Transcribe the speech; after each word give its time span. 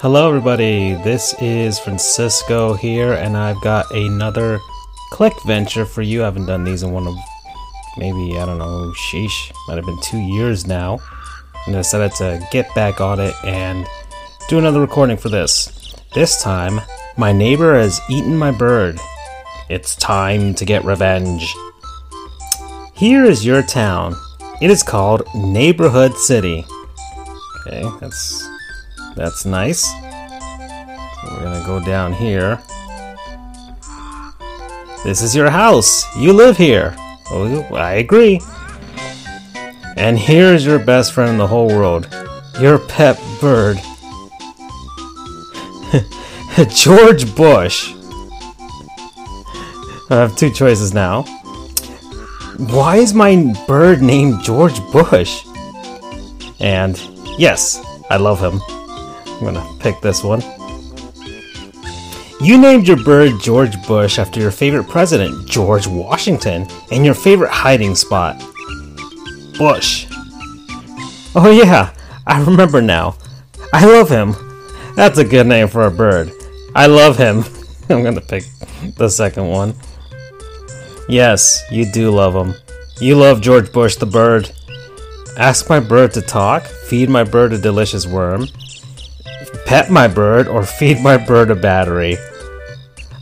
Hello, 0.00 0.28
everybody. 0.28 0.94
This 0.94 1.34
is 1.40 1.80
Francisco 1.80 2.74
here, 2.74 3.14
and 3.14 3.36
I've 3.36 3.60
got 3.62 3.90
another 3.90 4.60
click 5.10 5.32
venture 5.44 5.84
for 5.84 6.02
you. 6.02 6.22
I 6.22 6.26
haven't 6.26 6.46
done 6.46 6.62
these 6.62 6.84
in 6.84 6.92
one 6.92 7.08
of 7.08 7.16
maybe, 7.96 8.38
I 8.38 8.46
don't 8.46 8.58
know, 8.58 8.92
sheesh, 8.96 9.52
might 9.66 9.74
have 9.74 9.84
been 9.84 10.00
two 10.00 10.20
years 10.20 10.68
now. 10.68 11.00
And 11.66 11.74
I 11.74 11.80
decided 11.80 12.12
to 12.18 12.46
get 12.52 12.72
back 12.76 13.00
on 13.00 13.18
it 13.18 13.34
and 13.42 13.88
do 14.48 14.58
another 14.58 14.80
recording 14.80 15.16
for 15.16 15.30
this. 15.30 15.96
This 16.14 16.40
time, 16.40 16.80
my 17.16 17.32
neighbor 17.32 17.76
has 17.76 18.00
eaten 18.08 18.36
my 18.36 18.52
bird. 18.52 19.00
It's 19.68 19.96
time 19.96 20.54
to 20.54 20.64
get 20.64 20.84
revenge. 20.84 21.52
Here 22.94 23.24
is 23.24 23.44
your 23.44 23.64
town. 23.64 24.14
It 24.62 24.70
is 24.70 24.84
called 24.84 25.24
Neighborhood 25.34 26.14
City. 26.14 26.64
Okay, 27.66 27.82
that's 27.98 28.48
that's 29.14 29.44
nice. 29.44 29.84
So 29.84 31.28
we're 31.30 31.42
gonna 31.42 31.64
go 31.66 31.80
down 31.84 32.12
here. 32.12 32.60
This 35.04 35.22
is 35.22 35.34
your 35.34 35.50
house. 35.50 36.04
You 36.16 36.32
live 36.32 36.56
here. 36.56 36.94
Oh, 37.30 37.62
I 37.74 37.94
agree. 37.94 38.40
And 39.96 40.18
here 40.18 40.54
is 40.54 40.64
your 40.64 40.78
best 40.78 41.12
friend 41.12 41.32
in 41.32 41.38
the 41.38 41.46
whole 41.46 41.68
world. 41.68 42.08
Your 42.60 42.78
pet 42.78 43.20
bird. 43.40 43.78
George 46.70 47.34
Bush. 47.36 47.92
I 50.10 50.16
have 50.16 50.36
two 50.36 50.50
choices 50.50 50.94
now. 50.94 51.22
Why 52.58 52.96
is 52.96 53.14
my 53.14 53.54
bird 53.66 54.02
named 54.02 54.42
George 54.42 54.80
Bush? 54.90 55.44
And 56.60 56.98
yes, 57.38 57.80
I 58.10 58.16
love 58.16 58.40
him. 58.40 58.60
I'm 59.38 59.44
gonna 59.44 59.66
pick 59.78 60.00
this 60.00 60.24
one. 60.24 60.42
You 62.40 62.56
named 62.58 62.86
your 62.86 63.02
bird 63.02 63.40
George 63.40 63.80
Bush 63.86 64.18
after 64.18 64.40
your 64.40 64.50
favorite 64.50 64.88
president, 64.88 65.48
George 65.48 65.86
Washington, 65.86 66.68
and 66.90 67.04
your 67.04 67.14
favorite 67.14 67.50
hiding 67.50 67.94
spot, 67.94 68.38
Bush. 69.58 70.06
Oh, 71.34 71.50
yeah, 71.50 71.94
I 72.26 72.42
remember 72.42 72.80
now. 72.82 73.16
I 73.72 73.84
love 73.84 74.08
him. 74.08 74.34
That's 74.96 75.18
a 75.18 75.24
good 75.24 75.46
name 75.46 75.68
for 75.68 75.86
a 75.86 75.90
bird. 75.90 76.32
I 76.74 76.86
love 76.86 77.16
him. 77.16 77.44
I'm 77.88 78.02
gonna 78.02 78.20
pick 78.20 78.44
the 78.96 79.08
second 79.08 79.48
one. 79.48 79.74
Yes, 81.08 81.62
you 81.70 81.90
do 81.90 82.10
love 82.10 82.34
him. 82.34 82.54
You 83.00 83.16
love 83.16 83.40
George 83.40 83.72
Bush 83.72 83.96
the 83.96 84.06
bird. 84.06 84.50
Ask 85.36 85.68
my 85.68 85.80
bird 85.80 86.12
to 86.14 86.22
talk, 86.22 86.64
feed 86.66 87.08
my 87.08 87.24
bird 87.24 87.52
a 87.52 87.58
delicious 87.58 88.06
worm, 88.06 88.46
pet 89.66 89.90
my 89.90 90.08
bird, 90.08 90.48
or 90.48 90.64
feed 90.64 91.00
my 91.00 91.16
bird 91.16 91.50
a 91.50 91.54
battery. 91.54 92.16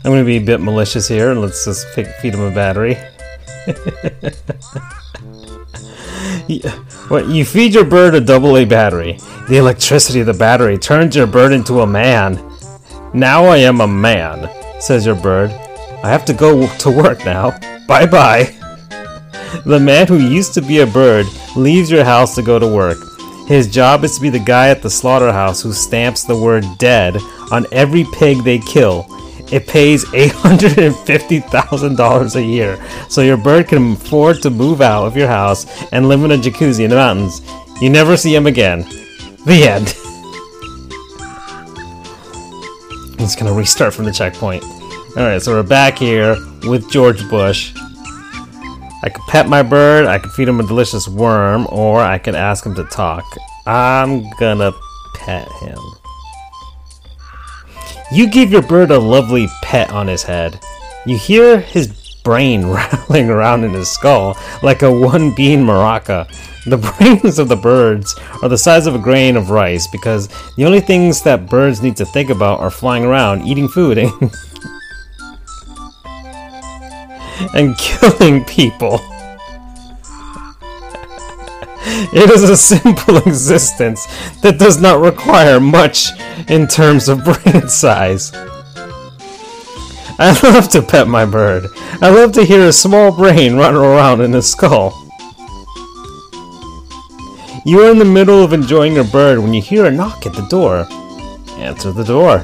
I'm 0.03 0.11
going 0.11 0.21
to 0.21 0.25
be 0.25 0.37
a 0.37 0.45
bit 0.45 0.61
malicious 0.61 1.07
here 1.07 1.33
let's 1.33 1.65
just 1.65 1.87
feed 1.89 2.33
him 2.33 2.41
a 2.41 2.51
battery. 2.51 2.97
What 7.09 7.27
you 7.27 7.43
feed 7.43 7.73
your 7.73 7.83
bird 7.83 8.15
a 8.15 8.33
AA 8.33 8.65
battery. 8.65 9.17
The 9.49 9.57
electricity 9.57 10.21
of 10.21 10.27
the 10.27 10.33
battery 10.33 10.77
turns 10.77 11.15
your 11.15 11.27
bird 11.27 11.51
into 11.51 11.81
a 11.81 11.87
man. 11.87 12.35
Now 13.13 13.45
I 13.45 13.57
am 13.57 13.81
a 13.81 13.87
man, 13.87 14.49
says 14.81 15.05
your 15.05 15.15
bird. 15.15 15.51
I 16.03 16.09
have 16.09 16.25
to 16.25 16.33
go 16.33 16.67
to 16.67 16.89
work 16.89 17.25
now. 17.25 17.57
Bye 17.87 18.05
bye. 18.05 18.53
The 19.65 19.79
man 19.79 20.07
who 20.07 20.17
used 20.17 20.53
to 20.55 20.61
be 20.61 20.79
a 20.79 20.85
bird 20.85 21.25
leaves 21.55 21.89
your 21.89 22.03
house 22.03 22.35
to 22.35 22.41
go 22.41 22.59
to 22.59 22.67
work. 22.67 22.97
His 23.47 23.71
job 23.71 24.03
is 24.03 24.15
to 24.15 24.21
be 24.21 24.29
the 24.29 24.39
guy 24.39 24.69
at 24.69 24.81
the 24.81 24.89
slaughterhouse 24.89 25.61
who 25.61 25.71
stamps 25.71 26.25
the 26.25 26.35
word 26.35 26.65
dead 26.77 27.15
on 27.49 27.65
every 27.71 28.05
pig 28.13 28.43
they 28.43 28.59
kill. 28.59 29.05
It 29.49 29.67
pays 29.67 30.03
$850,000 30.03 32.35
a 32.35 32.43
year, 32.43 32.77
so 33.07 33.21
your 33.21 33.37
bird 33.37 33.69
can 33.69 33.93
afford 33.93 34.41
to 34.41 34.49
move 34.49 34.81
out 34.81 35.05
of 35.05 35.15
your 35.15 35.29
house 35.29 35.65
and 35.93 36.09
live 36.09 36.25
in 36.25 36.31
a 36.31 36.37
jacuzzi 36.37 36.83
in 36.83 36.89
the 36.89 36.97
mountains. 36.97 37.39
You 37.81 37.89
never 37.89 38.17
see 38.17 38.35
him 38.35 38.47
again. 38.47 38.81
The 39.45 39.63
end. 39.63 39.95
I'm 43.13 43.19
just 43.19 43.39
gonna 43.39 43.53
restart 43.53 43.93
from 43.93 44.03
the 44.03 44.11
checkpoint. 44.11 44.65
Alright, 45.15 45.41
so 45.41 45.53
we're 45.53 45.63
back 45.63 45.97
here 45.97 46.35
with 46.63 46.91
George 46.91 47.29
Bush. 47.29 47.73
I 49.03 49.09
could 49.09 49.23
pet 49.27 49.47
my 49.47 49.63
bird, 49.63 50.05
I 50.05 50.17
could 50.17 50.31
feed 50.31 50.47
him 50.47 50.59
a 50.59 50.67
delicious 50.67 51.07
worm, 51.07 51.67
or 51.69 51.99
I 51.99 52.17
could 52.17 52.35
ask 52.35 52.65
him 52.65 52.75
to 52.75 52.83
talk. 52.85 53.23
I'm 53.65 54.29
gonna 54.39 54.71
pet 55.15 55.47
him. 55.61 55.77
You 58.11 58.29
give 58.29 58.51
your 58.51 58.61
bird 58.61 58.89
a 58.91 58.99
lovely 58.99 59.47
pet 59.61 59.91
on 59.91 60.07
his 60.07 60.23
head. 60.23 60.59
You 61.05 61.17
hear 61.17 61.59
his 61.59 61.87
brain 62.23 62.67
rattling 62.71 63.29
around 63.29 63.63
in 63.63 63.71
his 63.71 63.89
skull 63.89 64.37
like 64.63 64.81
a 64.81 64.91
one 64.91 65.33
bean 65.35 65.65
maraca. 65.65 66.27
The 66.65 66.77
brains 66.97 67.39
of 67.39 67.47
the 67.47 67.55
birds 67.55 68.13
are 68.41 68.49
the 68.49 68.57
size 68.57 68.87
of 68.87 68.95
a 68.95 68.99
grain 68.99 69.37
of 69.37 69.49
rice 69.49 69.87
because 69.87 70.27
the 70.55 70.65
only 70.65 70.81
things 70.81 71.21
that 71.23 71.49
birds 71.49 71.81
need 71.81 71.95
to 71.97 72.05
think 72.05 72.29
about 72.29 72.59
are 72.59 72.69
flying 72.69 73.05
around, 73.05 73.47
eating 73.47 73.69
food, 73.69 73.97
and, 73.97 74.11
and 77.53 77.77
killing 77.77 78.43
people. 78.45 78.99
It 81.89 82.29
is 82.29 82.49
a 82.49 82.57
simple 82.57 83.17
existence 83.25 84.05
that 84.41 84.59
does 84.59 84.79
not 84.79 84.99
require 84.99 85.59
much 85.59 86.09
in 86.49 86.67
terms 86.67 87.07
of 87.07 87.23
brain 87.23 87.69
size. 87.69 88.31
I 90.19 90.37
love 90.43 90.67
to 90.69 90.81
pet 90.81 91.07
my 91.07 91.25
bird. 91.25 91.67
I 92.01 92.09
love 92.09 92.33
to 92.33 92.43
hear 92.43 92.67
a 92.67 92.73
small 92.73 93.15
brain 93.15 93.55
run 93.55 93.75
around 93.75 94.21
in 94.21 94.33
his 94.33 94.49
skull. 94.49 94.91
You 97.65 97.81
are 97.81 97.91
in 97.91 97.99
the 97.99 98.05
middle 98.05 98.43
of 98.43 98.51
enjoying 98.51 98.93
your 98.93 99.05
bird 99.05 99.39
when 99.39 99.53
you 99.53 99.61
hear 99.61 99.85
a 99.85 99.91
knock 99.91 100.25
at 100.25 100.33
the 100.33 100.47
door. 100.47 100.87
Answer 101.59 101.91
the 101.91 102.03
door. 102.03 102.43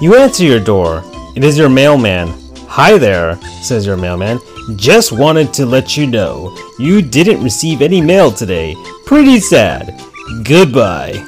You 0.00 0.16
answer 0.16 0.44
your 0.44 0.60
door. 0.60 1.02
It 1.36 1.44
is 1.44 1.56
your 1.56 1.68
mailman. 1.68 2.43
Hi 2.76 2.98
there, 2.98 3.40
says 3.62 3.86
your 3.86 3.96
mailman. 3.96 4.40
Just 4.74 5.12
wanted 5.12 5.54
to 5.54 5.64
let 5.64 5.96
you 5.96 6.08
know 6.08 6.58
you 6.76 7.02
didn't 7.02 7.40
receive 7.40 7.80
any 7.80 8.00
mail 8.00 8.32
today. 8.32 8.74
Pretty 9.06 9.38
sad. 9.38 10.02
Goodbye. 10.42 11.24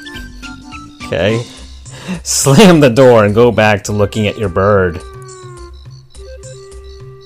Okay. 1.05 1.41
Slam 2.23 2.81
the 2.81 2.89
door 2.89 3.23
and 3.23 3.33
go 3.33 3.49
back 3.49 3.81
to 3.85 3.93
looking 3.93 4.27
at 4.27 4.37
your 4.37 4.49
bird. 4.49 4.97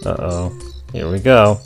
Uh 0.05 0.15
oh. 0.19 0.59
Here 0.93 1.09
we 1.09 1.19
go. 1.19 1.59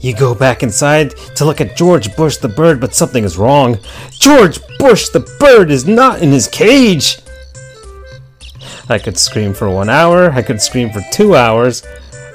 You 0.00 0.14
go 0.14 0.34
back 0.34 0.62
inside 0.62 1.16
to 1.36 1.46
look 1.46 1.62
at 1.62 1.78
George 1.78 2.14
Bush 2.14 2.36
the 2.36 2.48
bird, 2.48 2.78
but 2.78 2.94
something 2.94 3.24
is 3.24 3.38
wrong. 3.38 3.78
George 4.10 4.58
Bush 4.78 5.08
the 5.08 5.20
bird 5.40 5.70
is 5.70 5.86
not 5.86 6.20
in 6.20 6.30
his 6.30 6.46
cage! 6.46 7.16
I 8.88 8.98
could 8.98 9.18
scream 9.18 9.52
for 9.52 9.68
one 9.68 9.88
hour, 9.88 10.30
I 10.30 10.42
could 10.42 10.62
scream 10.62 10.90
for 10.90 11.02
two 11.10 11.34
hours, 11.34 11.84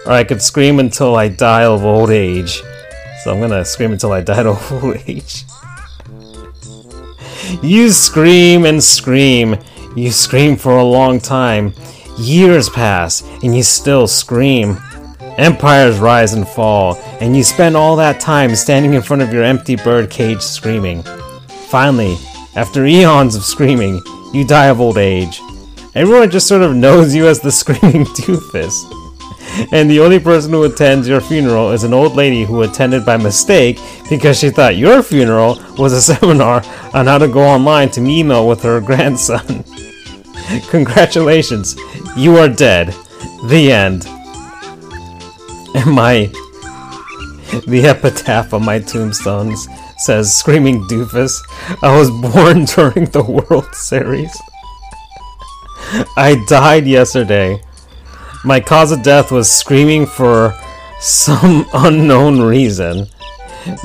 or 0.05 0.11
I 0.11 0.25
could 0.25 0.41
scream 0.41 0.79
until 0.79 1.15
I 1.15 1.29
die 1.29 1.63
of 1.63 1.85
old 1.85 2.09
age. 2.09 2.61
So 3.23 3.31
I'm 3.31 3.39
gonna 3.39 3.63
scream 3.63 3.93
until 3.93 4.11
I 4.11 4.21
die 4.21 4.43
of 4.43 4.71
old 4.83 4.97
age. 5.07 5.45
You 7.63 7.89
scream 7.91 8.65
and 8.65 8.83
scream. 8.83 9.57
You 9.95 10.11
scream 10.11 10.57
for 10.57 10.77
a 10.77 10.83
long 10.83 11.19
time. 11.19 11.73
Years 12.17 12.69
pass, 12.69 13.23
and 13.43 13.55
you 13.55 13.63
still 13.63 14.07
scream. 14.07 14.77
Empires 15.37 15.99
rise 15.99 16.33
and 16.33 16.47
fall, 16.47 16.95
and 17.21 17.35
you 17.35 17.43
spend 17.43 17.77
all 17.77 17.95
that 17.95 18.19
time 18.19 18.55
standing 18.55 18.93
in 18.93 19.01
front 19.01 19.21
of 19.21 19.31
your 19.31 19.43
empty 19.43 19.75
bird 19.77 20.09
cage 20.09 20.41
screaming. 20.41 21.03
Finally, 21.69 22.17
after 22.55 22.85
eons 22.85 23.35
of 23.35 23.43
screaming, 23.43 24.01
you 24.33 24.45
die 24.45 24.67
of 24.67 24.81
old 24.81 24.97
age. 24.97 25.39
Everyone 25.93 26.29
just 26.31 26.47
sort 26.47 26.61
of 26.61 26.73
knows 26.73 27.13
you 27.13 27.27
as 27.27 27.41
the 27.41 27.51
screaming 27.51 28.05
doofus. 28.15 28.73
And 29.73 29.91
the 29.91 29.99
only 29.99 30.19
person 30.19 30.51
who 30.51 30.63
attends 30.63 31.07
your 31.07 31.19
funeral 31.19 31.71
is 31.71 31.83
an 31.83 31.93
old 31.93 32.15
lady 32.15 32.45
who 32.45 32.61
attended 32.61 33.05
by 33.05 33.17
mistake 33.17 33.77
because 34.09 34.39
she 34.39 34.49
thought 34.49 34.77
your 34.77 35.03
funeral 35.03 35.61
was 35.77 35.91
a 35.91 36.01
seminar 36.15 36.63
on 36.93 37.07
how 37.07 37.17
to 37.17 37.27
go 37.27 37.41
online 37.41 37.89
to 37.91 38.01
email 38.01 38.47
with 38.47 38.63
her 38.63 38.79
grandson. 38.79 39.65
Congratulations, 40.69 41.75
you 42.15 42.37
are 42.37 42.47
dead. 42.47 42.95
The 43.47 43.71
end. 43.71 44.05
And 45.75 45.91
my. 45.91 46.29
The 47.67 47.83
epitaph 47.85 48.53
on 48.53 48.63
my 48.63 48.79
tombstones 48.79 49.67
says, 49.97 50.33
Screaming 50.33 50.83
doofus, 50.87 51.41
I 51.83 51.97
was 51.97 52.09
born 52.09 52.63
during 52.65 53.11
the 53.11 53.23
World 53.23 53.75
Series. 53.75 54.31
I 56.15 56.41
died 56.47 56.87
yesterday. 56.87 57.61
My 58.45 58.59
cause 58.59 58.91
of 58.91 59.03
death 59.03 59.31
was 59.31 59.51
screaming 59.51 60.05
for 60.05 60.57
some 60.99 61.65
unknown 61.73 62.41
reason. 62.41 63.07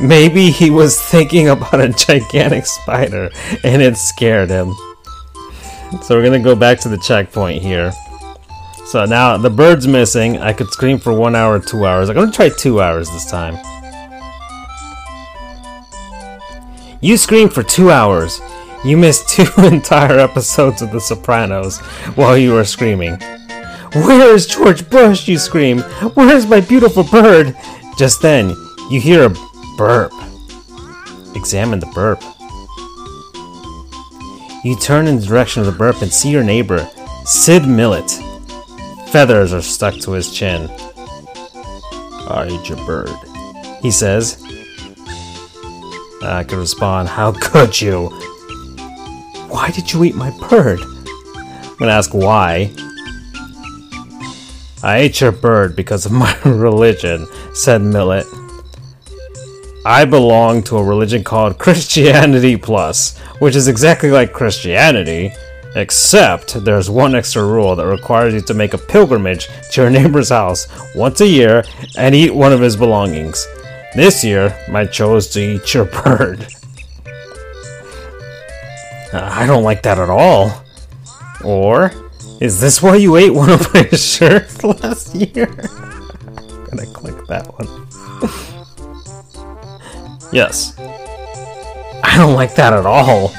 Maybe 0.01 0.51
he 0.51 0.71
was 0.71 1.01
thinking 1.01 1.49
about 1.49 1.81
a 1.81 1.89
gigantic 1.89 2.67
spider 2.67 3.31
and 3.65 3.83
it 3.83 3.97
scared 3.97 4.51
him. 4.51 4.75
So 6.03 6.17
we're 6.17 6.25
gonna 6.25 6.39
go 6.39 6.55
back 6.55 6.79
to 6.81 6.89
the 6.89 6.99
checkpoint 6.99 7.63
here. 7.63 7.93
So 8.87 9.05
now 9.05 9.37
the 9.37 9.51
bird's 9.51 9.89
missing. 9.89 10.39
I 10.39 10.53
could 10.53 10.69
scream 10.71 10.99
for 10.99 11.13
one 11.13 11.35
hour, 11.35 11.59
two 11.59 11.87
hours. 11.87 12.09
I'm 12.09 12.15
gonna 12.15 12.31
try 12.31 12.51
two 12.51 12.81
hours 12.81 13.11
this 13.11 13.29
time. 13.29 13.59
You 17.01 17.17
screamed 17.17 17.53
for 17.53 17.65
two 17.65 17.91
hours. 17.91 18.41
You 18.87 18.97
missed 18.97 19.29
two 19.31 19.49
entire 19.65 20.17
episodes 20.17 20.81
of 20.81 20.93
The 20.93 21.01
Sopranos 21.01 21.81
while 22.15 22.39
you 22.39 22.53
were 22.53 22.65
screaming. 22.65 23.19
Where 23.95 24.33
is 24.33 24.47
George 24.47 24.89
Bush? 24.89 25.27
You 25.27 25.39
scream. 25.39 25.81
Where 26.15 26.37
is 26.37 26.47
my 26.47 26.61
beautiful 26.61 27.03
bird? 27.03 27.57
Just 27.99 28.23
then, 28.23 28.51
you 28.89 29.01
hear 29.01 29.25
a 29.25 29.35
burp. 29.77 30.13
Examine 31.35 31.81
the 31.81 31.91
burp. 31.95 32.23
You 34.65 34.77
turn 34.77 35.09
in 35.09 35.17
the 35.17 35.27
direction 35.27 35.61
of 35.61 35.67
the 35.67 35.77
burp 35.77 36.01
and 36.01 36.13
see 36.13 36.31
your 36.31 36.45
neighbor, 36.45 36.89
Sid 37.25 37.67
Millet. 37.67 38.09
Feathers 39.09 39.53
are 39.53 39.63
stuck 39.63 39.97
to 40.03 40.13
his 40.13 40.33
chin. 40.33 40.71
I 42.29 42.47
ate 42.49 42.69
your 42.69 42.79
bird, 42.87 43.11
he 43.83 43.91
says. 43.91 44.41
I 46.23 46.45
could 46.47 46.59
respond, 46.59 47.09
How 47.09 47.33
could 47.33 47.81
you? 47.81 48.13
Why 49.49 49.71
did 49.71 49.93
you 49.93 50.05
eat 50.05 50.15
my 50.15 50.31
bird? 50.49 50.81
I'm 50.81 51.77
gonna 51.79 51.93
ask 51.93 52.13
why. 52.15 52.71
I 54.83 54.99
ate 54.99 55.21
your 55.21 55.33
bird 55.33 55.75
because 55.75 56.07
of 56.07 56.13
my 56.13 56.37
religion, 56.45 57.27
said 57.55 57.83
Millet. 57.83 58.27
I 59.85 60.05
belong 60.05 60.63
to 60.65 60.79
a 60.79 60.85
religion 60.85 61.23
called 61.23 61.59
Christianity 61.61 62.57
Plus, 62.57 63.17
which 63.39 63.55
is 63.55 63.69
exactly 63.69 64.11
like 64.11 64.33
Christianity, 64.33 65.33
except 65.77 66.65
there's 66.65 66.91
one 66.91 67.15
extra 67.15 67.45
rule 67.45 67.77
that 67.77 67.87
requires 67.87 68.35
you 68.35 68.41
to 68.43 68.55
make 68.55 68.75
a 68.75 68.79
pilgrimage 68.79 69.49
to 69.73 69.83
your 69.83 69.91
neighbor's 69.91 70.31
house 70.31 70.67
once 70.95 71.21
a 71.21 71.27
year 71.27 71.63
and 71.97 72.15
eat 72.15 72.35
one 72.35 72.53
of 72.53 72.61
his 72.61 72.77
belongings. 72.77 73.47
This 73.95 74.25
year, 74.25 74.59
I 74.73 74.87
chose 74.87 75.29
to 75.29 75.41
eat 75.41 75.73
your 75.73 75.85
bird. 76.05 76.47
I 79.25 79.47
don't 79.47 79.65
like 79.65 79.83
that 79.83 79.99
at 79.99 80.11
all. 80.11 80.65
Or, 81.45 81.93
is 82.41 82.61
this 82.61 82.83
why 82.83 82.97
you 82.97 83.17
ate 83.17 83.33
one 83.33 83.51
of 83.51 83.73
my 83.73 83.85
shirts 83.91 84.63
last 84.63 85.15
year? 85.15 85.49
I'm 85.49 86.65
gonna 86.65 86.87
click 86.93 87.27
that 87.29 87.47
one. 87.59 87.69
yes. 90.33 90.75
I 90.79 92.17
don't 92.17 92.35
like 92.35 92.55
that 92.57 92.73
at 92.73 92.87
all. 92.87 93.33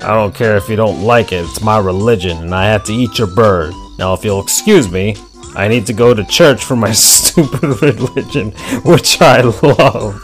I 0.00 0.14
don't 0.14 0.34
care 0.34 0.56
if 0.56 0.68
you 0.68 0.76
don't 0.76 1.02
like 1.02 1.32
it, 1.32 1.44
it's 1.44 1.60
my 1.60 1.78
religion, 1.78 2.36
and 2.38 2.54
I 2.54 2.66
have 2.66 2.84
to 2.84 2.92
eat 2.92 3.18
your 3.18 3.26
bird. 3.26 3.74
Now, 3.98 4.14
if 4.14 4.24
you'll 4.24 4.40
excuse 4.42 4.88
me, 4.90 5.16
I 5.56 5.68
need 5.68 5.86
to 5.86 5.92
go 5.92 6.14
to 6.14 6.22
church 6.24 6.64
for 6.64 6.76
my 6.76 6.92
stupid 6.92 7.82
religion, 7.82 8.52
which 8.84 9.20
I 9.20 9.40
love. 9.40 10.22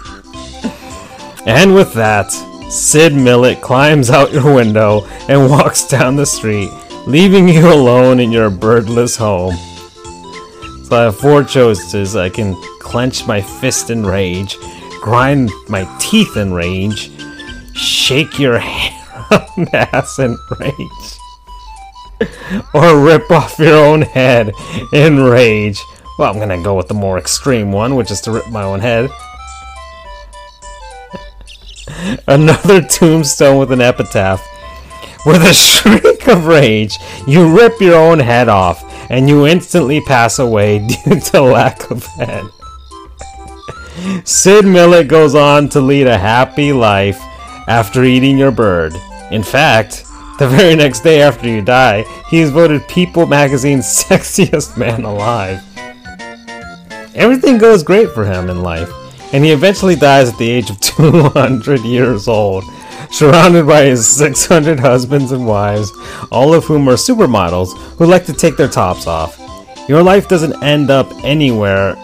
And 1.46 1.74
with 1.74 1.92
that, 1.94 2.32
Sid 2.72 3.14
Millet 3.14 3.60
climbs 3.60 4.08
out 4.08 4.32
your 4.32 4.54
window 4.54 5.04
and 5.28 5.50
walks 5.50 5.86
down 5.86 6.16
the 6.16 6.24
street, 6.24 6.70
leaving 7.06 7.46
you 7.46 7.70
alone 7.70 8.19
in 8.19 8.32
your 8.32 8.48
birdless 8.48 9.14
home. 9.14 9.54
So 10.84 10.96
I 10.96 11.02
have 11.02 11.19
four 11.19 11.44
choices. 11.44 12.16
I 12.16 12.30
can 12.30 12.54
clench 12.80 13.26
my 13.26 13.42
fist 13.42 13.90
in 13.90 14.06
rage, 14.06 14.56
grind 15.02 15.50
my 15.69 15.84
teeth 16.00 16.38
in 16.38 16.54
rage, 16.54 17.10
shake 17.74 18.38
your 18.38 18.56
ass 18.62 20.19
in 20.19 20.38
rage, 20.58 22.30
or 22.72 23.04
rip 23.04 23.30
off 23.30 23.58
your 23.58 23.76
own 23.76 24.00
head 24.00 24.50
in 24.94 25.20
rage. 25.20 25.78
Well, 26.19 26.32
I'm 26.32 26.38
gonna 26.38 26.62
go 26.62 26.74
with 26.74 26.88
the 26.88 26.94
more 26.94 27.19
extreme 27.19 27.70
one, 27.70 27.96
which 27.96 28.10
is 28.10 28.22
to 28.22 28.30
rip 28.30 28.48
my 28.48 28.62
own 28.62 28.80
head. 28.80 29.10
Another 32.27 32.83
tombstone 32.83 33.59
with 33.59 33.73
an 33.73 33.81
epitaph. 33.81 34.47
With 35.25 35.43
a 35.43 35.53
shriek 35.53 36.27
of 36.29 36.47
rage, 36.47 36.99
you 37.27 37.56
rip 37.56 37.81
your 37.81 37.97
own 37.97 38.19
head 38.19 38.49
off, 38.49 38.83
and 39.11 39.29
you 39.29 39.47
instantly 39.47 40.00
pass 40.00 40.39
away 40.39 40.87
due 41.05 41.21
to 41.21 41.43
lack 41.43 41.91
of 41.91 42.05
head. 42.06 42.44
Sid 44.25 44.65
Millet 44.65 45.09
goes 45.09 45.35
on 45.35 45.69
to 45.71 45.81
lead 45.81 46.06
a 46.06 46.19
happy 46.19 46.73
life 46.73 47.21
after 47.69 48.03
eating 48.03 48.37
your 48.37 48.50
bird. 48.50 48.94
In 49.31 49.43
fact, 49.43 50.05
the 50.39 50.49
very 50.49 50.75
next 50.75 51.00
day 51.00 51.23
after 51.23 51.49
you 51.49 51.62
die, 51.62 52.05
he 52.29 52.41
is 52.41 52.50
voted 52.50 52.87
People 52.89 53.27
magazine's 53.27 53.87
sexiest 53.87 54.77
man 54.77 55.05
alive. 55.05 55.62
Everything 57.15 57.59
goes 57.59 57.83
great 57.83 58.11
for 58.11 58.25
him 58.25 58.49
in 58.49 58.62
life 58.62 58.91
and 59.32 59.44
he 59.44 59.50
eventually 59.50 59.96
dies 59.96 60.29
at 60.31 60.38
the 60.38 60.50
age 60.50 60.70
of 60.70 60.79
200 60.81 61.81
years 61.81 62.29
old, 62.29 62.64
surrounded 63.11 63.67
by 63.67 63.84
his 63.84 64.06
600 64.06 64.79
husbands 64.79 65.32
and 65.32 65.46
wives, 65.46 65.90
all 66.31 66.55
of 66.55 66.64
whom 66.64 66.88
are 66.88 66.94
supermodels 66.94 67.76
who 67.96 68.06
like 68.06 68.26
to 68.26 68.32
take 68.32 68.56
their 68.56 68.69
tops 68.69 69.06
off. 69.06 69.38
Your 69.88 70.02
life 70.02 70.29
doesn't 70.29 70.62
end 70.62 70.90
up 70.90 71.11
anywhere 71.25 71.96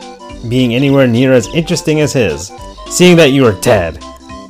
being 0.48 0.74
anywhere 0.74 1.06
near 1.06 1.32
as 1.32 1.48
interesting 1.48 2.00
as 2.00 2.12
his, 2.12 2.52
seeing 2.86 3.16
that 3.16 3.32
you 3.32 3.44
are 3.44 3.60
dead. 3.60 4.02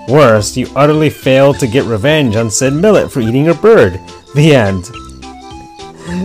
Worse, 0.08 0.56
you 0.56 0.68
utterly 0.74 1.10
failed 1.10 1.58
to 1.60 1.66
get 1.66 1.84
revenge 1.84 2.36
on 2.36 2.50
Sid 2.50 2.72
Millet 2.72 3.10
for 3.10 3.20
eating 3.20 3.44
your 3.44 3.54
bird. 3.54 4.00
The 4.34 4.54
end. 4.54 4.86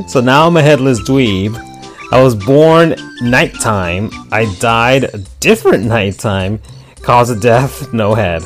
So 0.09 0.21
now 0.21 0.47
I'm 0.47 0.57
a 0.57 0.61
headless 0.61 1.01
dweeb 1.01 1.55
I 2.13 2.21
was 2.21 2.35
born 2.35 2.93
nighttime. 3.21 4.11
I 4.31 4.45
died 4.59 5.05
a 5.05 5.17
different 5.39 5.85
nighttime. 5.85 6.61
Cause 7.01 7.31
of 7.31 7.41
death, 7.41 7.91
no 8.01 8.13
head. 8.13 8.43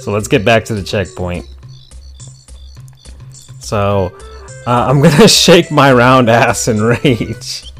So 0.00 0.10
let's 0.10 0.26
get 0.26 0.44
back 0.44 0.64
to 0.64 0.74
the 0.74 0.82
checkpoint. 0.82 1.46
So, 3.60 4.12
uh, 4.66 4.86
I'm 4.88 5.00
gonna 5.00 5.28
shake 5.46 5.70
my 5.70 5.92
round 5.92 6.28
ass 6.28 6.66
in 6.66 6.82
rage. 6.82 7.72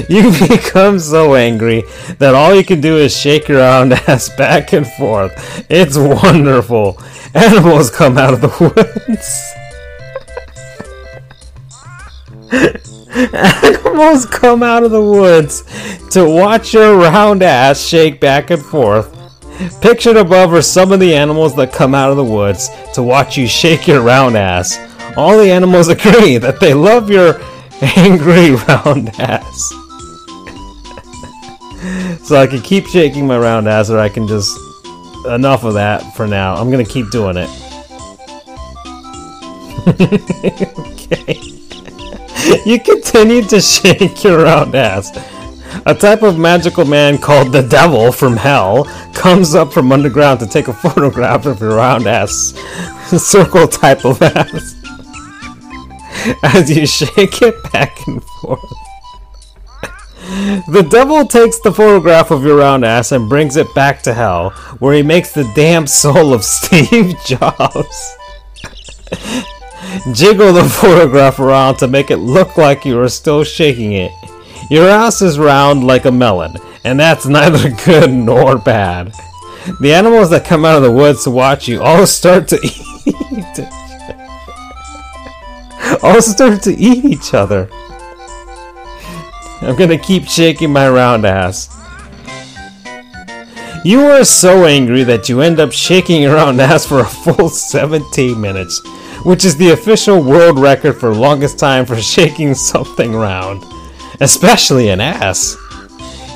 you 0.08 0.32
become 0.48 0.98
so 0.98 1.36
angry 1.36 1.84
that 2.18 2.34
all 2.34 2.52
you 2.52 2.64
can 2.64 2.80
do 2.80 2.96
is 2.96 3.16
shake 3.16 3.46
your 3.46 3.58
round 3.58 3.92
ass 3.92 4.30
back 4.36 4.72
and 4.72 4.84
forth. 4.94 5.64
It's 5.70 5.96
wonderful. 5.96 7.00
Animals 7.34 7.88
come 7.88 8.18
out 8.18 8.34
of 8.34 8.40
the 8.40 8.48
woods. 8.58 9.54
Animals 12.50 14.26
come 14.26 14.62
out 14.62 14.82
of 14.82 14.90
the 14.90 15.02
woods 15.02 15.64
to 16.10 16.24
watch 16.28 16.74
your 16.74 16.96
round 16.96 17.42
ass 17.42 17.80
shake 17.80 18.20
back 18.20 18.50
and 18.50 18.62
forth. 18.62 19.14
Pictured 19.80 20.16
above 20.16 20.52
are 20.52 20.62
some 20.62 20.92
of 20.92 21.00
the 21.00 21.14
animals 21.14 21.56
that 21.56 21.72
come 21.72 21.94
out 21.94 22.10
of 22.10 22.16
the 22.16 22.24
woods 22.24 22.68
to 22.94 23.02
watch 23.02 23.36
you 23.36 23.46
shake 23.46 23.88
your 23.88 24.02
round 24.02 24.36
ass. 24.36 24.78
All 25.16 25.36
the 25.36 25.50
animals 25.50 25.88
agree 25.96 26.38
that 26.38 26.60
they 26.60 26.74
love 26.74 27.10
your 27.10 27.40
angry 27.96 28.50
round 28.68 29.08
ass. 29.18 29.68
so 32.22 32.36
I 32.36 32.46
can 32.48 32.60
keep 32.62 32.86
shaking 32.86 33.26
my 33.26 33.38
round 33.38 33.68
ass, 33.68 33.90
or 33.90 33.98
I 33.98 34.08
can 34.08 34.26
just. 34.28 34.56
Enough 35.26 35.64
of 35.64 35.74
that 35.74 36.14
for 36.14 36.28
now. 36.28 36.54
I'm 36.54 36.70
gonna 36.70 36.84
keep 36.84 37.10
doing 37.10 37.36
it. 37.36 37.50
okay 41.18 41.47
you 42.66 42.80
continue 42.80 43.42
to 43.42 43.60
shake 43.60 44.22
your 44.22 44.44
round 44.44 44.74
ass. 44.74 45.10
A 45.86 45.94
type 45.94 46.22
of 46.22 46.38
magical 46.38 46.84
man 46.84 47.18
called 47.18 47.52
the 47.52 47.62
Devil 47.62 48.12
from 48.12 48.36
Hell 48.36 48.84
comes 49.14 49.54
up 49.54 49.72
from 49.72 49.92
underground 49.92 50.40
to 50.40 50.46
take 50.46 50.68
a 50.68 50.72
photograph 50.72 51.46
of 51.46 51.60
your 51.60 51.76
round 51.76 52.06
ass. 52.06 52.54
Circle 53.16 53.68
type 53.68 54.04
of 54.04 54.20
ass. 54.22 54.74
As 56.42 56.70
you 56.70 56.86
shake 56.86 57.42
it 57.42 57.72
back 57.72 58.06
and 58.06 58.22
forth. 58.22 58.60
The 60.68 60.86
devil 60.90 61.26
takes 61.26 61.58
the 61.60 61.72
photograph 61.72 62.30
of 62.30 62.44
your 62.44 62.58
round 62.58 62.84
ass 62.84 63.12
and 63.12 63.30
brings 63.30 63.56
it 63.56 63.72
back 63.74 64.02
to 64.02 64.12
hell, 64.12 64.50
where 64.78 64.94
he 64.94 65.02
makes 65.02 65.32
the 65.32 65.50
damn 65.54 65.86
soul 65.86 66.34
of 66.34 66.44
Steve 66.44 67.16
Jobs 67.24 68.16
Jiggle 70.12 70.52
the 70.52 70.64
photograph 70.80 71.38
around 71.38 71.76
to 71.76 71.88
make 71.88 72.10
it 72.10 72.18
look 72.18 72.56
like 72.56 72.84
you 72.84 73.00
are 73.00 73.08
still 73.08 73.44
shaking 73.44 73.92
it. 73.92 74.12
Your 74.70 74.88
ass 74.88 75.22
is 75.22 75.38
round 75.38 75.86
like 75.86 76.04
a 76.04 76.12
melon, 76.12 76.56
and 76.84 76.98
that's 77.00 77.26
neither 77.28 77.70
good 77.84 78.10
nor 78.10 78.58
bad. 78.58 79.12
The 79.80 79.92
animals 79.94 80.30
that 80.30 80.44
come 80.44 80.64
out 80.64 80.76
of 80.76 80.82
the 80.82 80.92
woods 80.92 81.24
to 81.24 81.30
watch 81.30 81.68
you 81.68 81.82
all 81.82 82.06
start 82.18 82.48
to 82.48 82.56
eat. 82.62 83.68
all 86.02 86.22
start 86.22 86.62
to 86.62 86.74
eat 86.74 87.04
each 87.04 87.34
other. 87.34 87.68
I'm 89.60 89.76
gonna 89.76 89.98
keep 89.98 90.24
shaking 90.26 90.72
my 90.72 90.88
round 90.88 91.24
ass. 91.24 91.74
You 93.84 94.00
are 94.02 94.24
so 94.24 94.66
angry 94.66 95.02
that 95.04 95.28
you 95.28 95.40
end 95.40 95.60
up 95.60 95.72
shaking 95.72 96.22
your 96.22 96.34
round 96.34 96.60
ass 96.60 96.84
for 96.86 97.00
a 97.00 97.04
full 97.04 97.48
17 97.48 98.40
minutes, 98.40 98.80
which 99.24 99.44
is 99.44 99.56
the 99.56 99.70
official 99.70 100.22
world 100.22 100.58
record 100.58 100.94
for 100.94 101.14
longest 101.14 101.58
time 101.58 101.84
for 101.84 101.96
shaking 101.96 102.54
something 102.54 103.14
round, 103.14 103.64
especially 104.20 104.88
an 104.90 105.00
ass. 105.00 105.56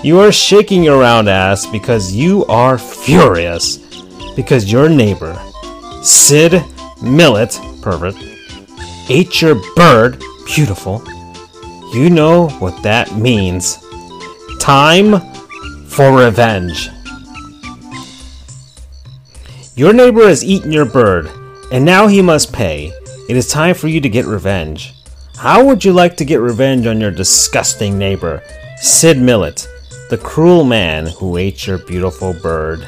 You 0.03 0.19
are 0.21 0.33
shaking 0.33 0.83
your 0.83 1.01
round 1.01 1.29
ass 1.29 1.67
because 1.67 2.13
you 2.13 2.45
are 2.47 2.77
furious 2.79 3.79
because 4.35 4.71
your 4.71 4.89
neighbor, 4.89 5.41
Sid 6.03 6.65
Millet, 7.03 7.59
pervert, 7.83 8.17
ate 9.09 9.41
your 9.41 9.61
bird, 9.77 10.23
beautiful. 10.47 11.03
You 11.93 12.11
know 12.11 12.49
what 12.59 12.83
that 12.83 13.15
means. 13.17 13.79
Time 14.59 15.21
for 15.87 16.17
revenge. 16.17 16.89
Your 19.75 19.93
neighbor 19.93 20.27
has 20.27 20.45
eaten 20.45 20.73
your 20.73 20.85
bird, 20.85 21.31
and 21.73 21.87
now 21.87 22.07
he 22.07 22.21
must 22.21 22.53
pay. 22.53 22.93
It 23.31 23.37
is 23.37 23.49
time 23.49 23.75
for 23.75 23.89
you 23.89 23.99
to 24.03 24.09
get 24.11 24.27
revenge. 24.27 24.93
How 25.37 25.65
would 25.65 25.83
you 25.83 25.95
like 25.95 26.19
to 26.19 26.25
get 26.25 26.41
revenge 26.41 26.87
on 26.87 27.01
your 27.01 27.11
disgusting 27.11 27.99
neighbor, 27.99 28.43
Sid 28.77 29.19
Millet, 29.19 29.67
the 30.11 30.19
cruel 30.19 30.65
man 30.65 31.07
who 31.07 31.39
ate 31.39 31.67
your 31.67 31.79
beautiful 31.79 32.35
bird? 32.35 32.87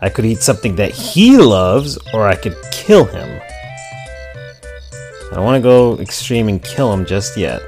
I 0.00 0.08
could 0.08 0.24
eat 0.24 0.38
something 0.38 0.76
that 0.76 0.92
he 0.92 1.36
loves, 1.36 1.98
or 2.14 2.28
I 2.28 2.36
could 2.36 2.56
kill 2.70 3.04
him. 3.04 3.40
I 5.32 5.34
don't 5.34 5.44
want 5.44 5.56
to 5.56 5.68
go 5.68 5.98
extreme 5.98 6.48
and 6.48 6.62
kill 6.62 6.92
him 6.92 7.04
just 7.04 7.36
yet. 7.36 7.60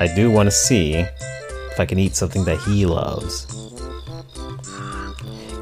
I 0.00 0.12
do 0.12 0.32
want 0.32 0.48
to 0.48 0.50
see 0.50 0.94
if 0.94 1.78
I 1.78 1.86
can 1.86 2.00
eat 2.00 2.16
something 2.16 2.44
that 2.46 2.58
he 2.58 2.84
loves. 2.84 3.46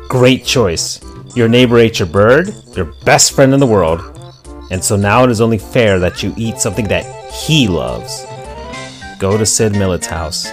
Great 0.08 0.46
choice. 0.46 1.00
Your 1.38 1.48
neighbor 1.48 1.78
ate 1.78 2.00
your 2.00 2.08
bird, 2.08 2.52
your 2.74 2.86
best 3.04 3.30
friend 3.30 3.54
in 3.54 3.60
the 3.60 3.66
world, 3.66 4.00
and 4.72 4.82
so 4.82 4.96
now 4.96 5.22
it 5.22 5.30
is 5.30 5.40
only 5.40 5.56
fair 5.56 6.00
that 6.00 6.20
you 6.20 6.34
eat 6.36 6.58
something 6.58 6.88
that 6.88 7.04
he 7.32 7.68
loves. 7.68 8.26
Go 9.20 9.38
to 9.38 9.46
Sid 9.46 9.70
Millet's 9.70 10.08
house. 10.08 10.48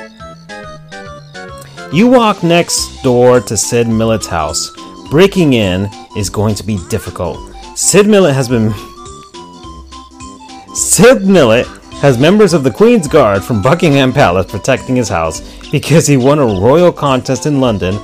You 1.91 2.07
walk 2.07 2.43
next 2.43 3.01
door 3.01 3.41
to 3.41 3.57
Sid 3.57 3.87
Millet's 3.87 4.27
house. 4.27 4.69
Breaking 5.09 5.53
in 5.53 5.89
is 6.15 6.29
going 6.29 6.53
to 6.53 6.63
be 6.63 6.77
difficult. 6.87 7.39
Sid 7.75 8.05
Millet 8.05 8.35
has 8.35 8.47
been. 8.47 8.71
Sid 10.75 11.25
Millet 11.25 11.65
has 11.95 12.19
members 12.19 12.53
of 12.53 12.63
the 12.63 12.69
Queen's 12.69 13.07
Guard 13.07 13.43
from 13.43 13.63
Buckingham 13.63 14.13
Palace 14.13 14.51
protecting 14.51 14.97
his 14.97 15.09
house 15.09 15.41
because 15.71 16.05
he 16.05 16.15
won 16.15 16.37
a 16.37 16.45
royal 16.45 16.91
contest 16.91 17.47
in 17.47 17.59
London 17.59 17.95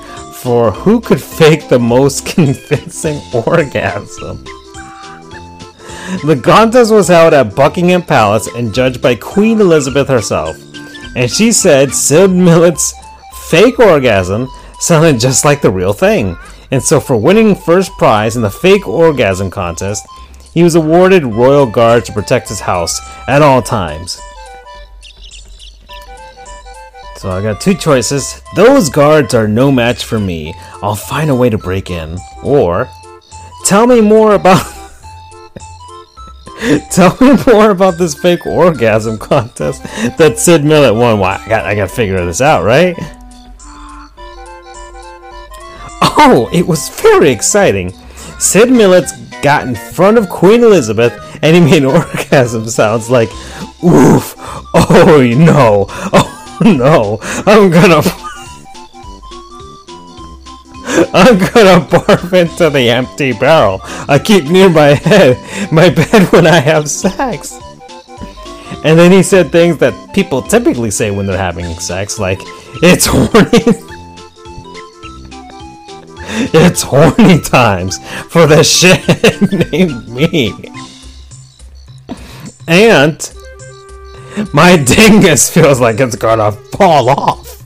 for 0.42 0.72
who 0.72 1.00
could 1.00 1.20
fake 1.20 1.68
the 1.68 1.78
most 1.78 2.26
convincing 2.34 3.20
orgasm. 3.32 4.44
The 6.24 6.40
contest 6.42 6.92
was 6.92 7.08
held 7.08 7.32
at 7.32 7.54
Buckingham 7.54 8.02
Palace 8.02 8.48
and 8.48 8.74
judged 8.74 9.00
by 9.00 9.14
Queen 9.14 9.60
Elizabeth 9.60 10.08
herself. 10.08 10.56
And 11.16 11.30
she 11.30 11.52
said 11.52 11.94
Sid 11.94 12.30
Millet's 12.30 12.92
fake 13.48 13.78
orgasm 13.78 14.48
sounded 14.80 15.20
just 15.20 15.44
like 15.44 15.62
the 15.62 15.70
real 15.70 15.92
thing. 15.92 16.36
And 16.70 16.82
so, 16.82 17.00
for 17.00 17.16
winning 17.16 17.54
first 17.54 17.92
prize 17.92 18.34
in 18.36 18.42
the 18.42 18.50
fake 18.50 18.88
orgasm 18.88 19.50
contest, 19.50 20.06
he 20.52 20.62
was 20.62 20.74
awarded 20.74 21.24
Royal 21.24 21.66
Guard 21.66 22.04
to 22.06 22.12
protect 22.12 22.48
his 22.48 22.60
house 22.60 23.00
at 23.28 23.42
all 23.42 23.62
times. 23.62 24.20
So 27.22 27.30
I 27.30 27.40
got 27.40 27.60
two 27.60 27.74
choices. 27.74 28.42
Those 28.56 28.88
guards 28.88 29.32
are 29.32 29.46
no 29.46 29.70
match 29.70 30.06
for 30.06 30.18
me. 30.18 30.52
I'll 30.82 30.96
find 30.96 31.30
a 31.30 31.34
way 31.36 31.50
to 31.50 31.56
break 31.56 31.88
in. 31.88 32.18
Or, 32.42 32.88
tell 33.64 33.86
me 33.86 34.00
more 34.00 34.34
about. 34.34 34.66
tell 36.90 37.16
me 37.20 37.36
more 37.46 37.70
about 37.70 37.96
this 37.96 38.16
fake 38.16 38.44
orgasm 38.44 39.18
contest 39.18 39.84
that 40.18 40.36
Sid 40.36 40.64
Millet 40.64 40.96
won. 40.96 41.20
Why? 41.20 41.36
I 41.36 41.48
got, 41.48 41.64
I 41.64 41.76
got 41.76 41.90
to 41.90 41.94
figure 41.94 42.26
this 42.26 42.40
out, 42.40 42.64
right? 42.64 42.96
Oh, 46.24 46.50
it 46.52 46.66
was 46.66 46.88
very 46.88 47.30
exciting. 47.30 47.92
Sid 48.40 48.68
Millet 48.68 49.08
got 49.42 49.68
in 49.68 49.76
front 49.76 50.18
of 50.18 50.28
Queen 50.28 50.64
Elizabeth 50.64 51.12
and 51.40 51.54
he 51.54 51.62
made 51.62 51.84
orgasm 51.84 52.68
sounds 52.68 53.08
like, 53.08 53.28
oof, 53.84 54.34
oh 54.74 55.32
no, 55.36 55.86
oh 55.88 56.31
no, 56.64 57.18
I'm 57.46 57.70
gonna. 57.70 58.02
I'm 61.14 61.38
gonna 61.38 61.84
barf 61.86 62.32
into 62.32 62.70
the 62.70 62.90
empty 62.90 63.32
barrel 63.32 63.80
I 64.08 64.18
keep 64.18 64.44
near 64.44 64.68
my 64.68 64.88
head, 64.88 65.36
my 65.72 65.90
bed 65.90 66.30
when 66.32 66.46
I 66.46 66.60
have 66.60 66.88
sex. 66.88 67.58
And 68.84 68.98
then 68.98 69.12
he 69.12 69.22
said 69.22 69.50
things 69.50 69.78
that 69.78 70.14
people 70.14 70.42
typically 70.42 70.90
say 70.90 71.10
when 71.10 71.26
they're 71.26 71.38
having 71.38 71.66
sex, 71.78 72.18
like, 72.18 72.40
it's 72.82 73.06
horny. 73.06 73.88
It's 76.54 76.82
horny 76.82 77.40
times 77.40 77.98
for 78.28 78.46
the 78.46 78.64
shit 78.64 79.06
named 79.72 80.08
me. 80.08 80.52
And 82.66 83.20
my 84.52 84.76
dingus 84.76 85.52
feels 85.52 85.80
like 85.80 86.00
it's 86.00 86.16
gonna 86.16 86.52
fall 86.52 87.10
off. 87.10 87.62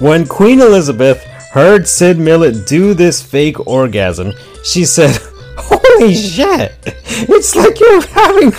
When 0.00 0.26
Queen 0.26 0.60
Elizabeth 0.60 1.22
heard 1.52 1.86
Sid 1.86 2.18
Millet 2.18 2.66
do 2.66 2.92
this 2.92 3.22
fake 3.22 3.66
orgasm, 3.66 4.32
she 4.64 4.84
said, 4.84 5.16
Holy 5.56 6.14
shit! 6.14 6.72
It's 6.84 7.54
like 7.54 7.78
you're 7.78 8.06
having 8.08 8.50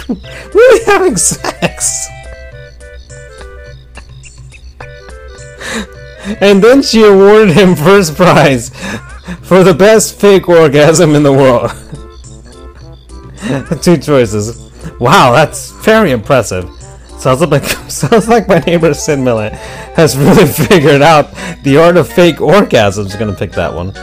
really 0.54 0.86
having 0.86 1.18
sex. 1.18 2.08
and 6.40 6.64
then 6.64 6.82
she 6.82 7.04
awarded 7.04 7.56
him 7.56 7.76
first 7.76 8.16
prize 8.16 8.70
for 9.42 9.64
the 9.64 9.74
best 9.74 10.20
fake 10.20 10.48
orgasm 10.48 11.16
in 11.16 11.24
the 11.24 11.34
world. 11.34 11.72
Two 13.84 13.98
choices. 13.98 14.72
Wow, 15.00 15.34
that's 15.34 15.72
very 15.84 16.12
impressive. 16.12 16.70
Sounds 17.20 17.42
like 17.42 17.64
sounds 17.90 18.28
like 18.28 18.48
my 18.48 18.60
neighbor 18.60 18.94
Sid 18.94 19.20
Millet 19.20 19.54
has 19.96 20.18
really 20.18 20.46
figured 20.68 21.02
out 21.02 21.34
the 21.64 21.78
art 21.78 21.98
of 21.98 22.08
fake 22.08 22.38
orgasms. 22.38 23.18
Gonna 23.18 23.34
pick 23.34 23.52
that 23.52 23.74
one. 23.74 23.94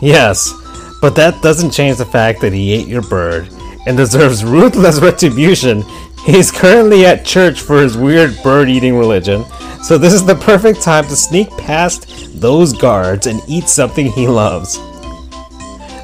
Yes, 0.00 0.52
but 1.00 1.16
that 1.16 1.42
doesn't 1.42 1.72
change 1.72 1.98
the 1.98 2.06
fact 2.06 2.40
that 2.40 2.52
he 2.52 2.72
ate 2.72 2.86
your 2.86 3.02
bird 3.02 3.48
and 3.86 3.96
deserves 3.96 4.44
ruthless 4.44 5.00
retribution. 5.02 5.82
He's 6.24 6.50
currently 6.50 7.06
at 7.06 7.24
church 7.24 7.60
for 7.60 7.80
his 7.80 7.96
weird 7.96 8.36
bird 8.42 8.68
eating 8.68 8.96
religion 8.96 9.44
so 9.82 9.96
this 9.96 10.12
is 10.12 10.24
the 10.24 10.34
perfect 10.34 10.82
time 10.82 11.04
to 11.04 11.16
sneak 11.16 11.48
past 11.56 12.40
those 12.40 12.72
guards 12.72 13.26
and 13.26 13.40
eat 13.48 13.68
something 13.68 14.10
he 14.12 14.26
loves. 14.26 14.76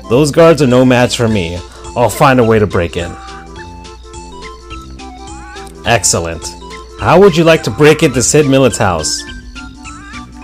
Those 0.09 0.31
guards 0.31 0.63
are 0.63 0.67
no 0.67 0.85
match 0.85 1.17
for 1.17 1.29
me. 1.29 1.59
I'll 1.97 2.11
find 2.11 2.41
a 2.41 2.45
way 2.45 2.59
to 2.59 2.67
break 2.67 2.97
in. 2.97 3.15
Excellent. 5.87 6.45
How 6.99 7.21
would 7.21 7.37
you 7.37 7.45
like 7.45 7.63
to 7.65 7.71
break 7.71 8.03
into 8.03 8.23
Sid 8.23 8.47
Millet's 8.47 8.79
house? 8.79 9.23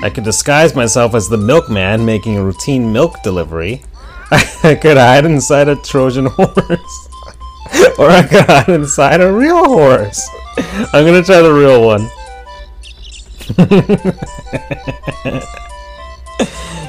I 0.02 0.10
could 0.10 0.24
disguise 0.24 0.74
myself 0.74 1.14
as 1.14 1.28
the 1.28 1.36
milkman 1.36 2.04
making 2.04 2.36
a 2.36 2.44
routine 2.44 2.92
milk 2.92 3.22
delivery. 3.22 3.82
I 4.30 4.78
could 4.80 4.96
hide 4.96 5.24
inside 5.24 5.68
a 5.68 5.76
Trojan 5.76 6.26
horse. 6.30 7.08
or 7.98 8.08
I 8.10 8.26
could 8.28 8.44
hide 8.44 8.68
inside 8.68 9.20
a 9.20 9.32
real 9.32 9.64
horse. 9.64 10.28
I'm 10.92 11.04
gonna 11.04 11.22
try 11.22 11.40
the 11.40 11.52
real 11.52 11.84
one. 11.84 12.08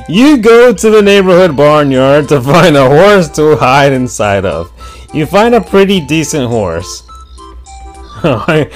you 0.10 0.38
go 0.38 0.74
to 0.74 0.90
the 0.90 1.02
neighborhood 1.02 1.56
barnyard 1.56 2.28
to 2.30 2.42
find 2.42 2.76
a 2.76 2.88
horse 2.88 3.30
to 3.30 3.56
hide 3.56 3.94
inside 3.94 4.46
of. 4.46 4.72
You 5.14 5.26
find 5.26 5.56
a 5.56 5.62
pretty 5.62 6.00
decent 6.00 6.48
horse. 6.48 7.04
I, 8.24 8.70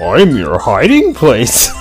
I'm 0.00 0.36
your 0.36 0.58
hiding 0.58 1.14
place. 1.14 1.66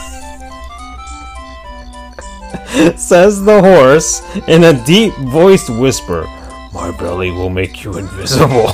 Says 2.95 3.43
the 3.43 3.61
horse 3.61 4.21
in 4.47 4.63
a 4.63 4.85
deep 4.85 5.13
voiced 5.13 5.69
whisper. 5.69 6.25
My 6.73 6.95
belly 6.97 7.31
will 7.31 7.49
make 7.49 7.83
you 7.83 7.97
invisible. 7.97 8.67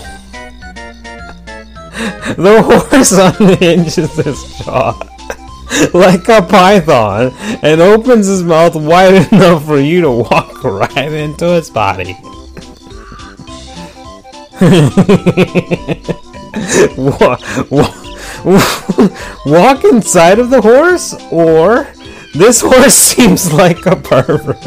the 2.37 2.61
horse 2.63 3.11
unhinges 3.11 4.15
his 4.15 4.57
jaw 4.59 4.97
like 5.93 6.27
a 6.27 6.41
python 6.41 7.31
and 7.61 7.81
opens 7.81 8.27
his 8.27 8.43
mouth 8.43 8.75
wide 8.75 9.13
enough 9.31 9.65
for 9.65 9.79
you 9.79 10.01
to 10.01 10.11
walk 10.11 10.63
right 10.63 11.11
into 11.11 11.57
its 11.57 11.69
body. 11.69 12.17
walk 19.45 19.83
inside 19.85 20.39
of 20.39 20.49
the 20.49 20.59
horse, 20.61 21.13
or 21.31 21.87
this 22.33 22.61
horse 22.61 22.93
seems 22.93 23.53
like 23.53 23.85
a 23.85 23.95
pervert. 23.95 24.57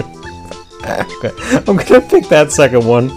I'm 0.84 1.76
gonna 1.76 2.00
pick 2.00 2.28
that 2.28 2.50
second 2.50 2.86
one. 2.86 3.10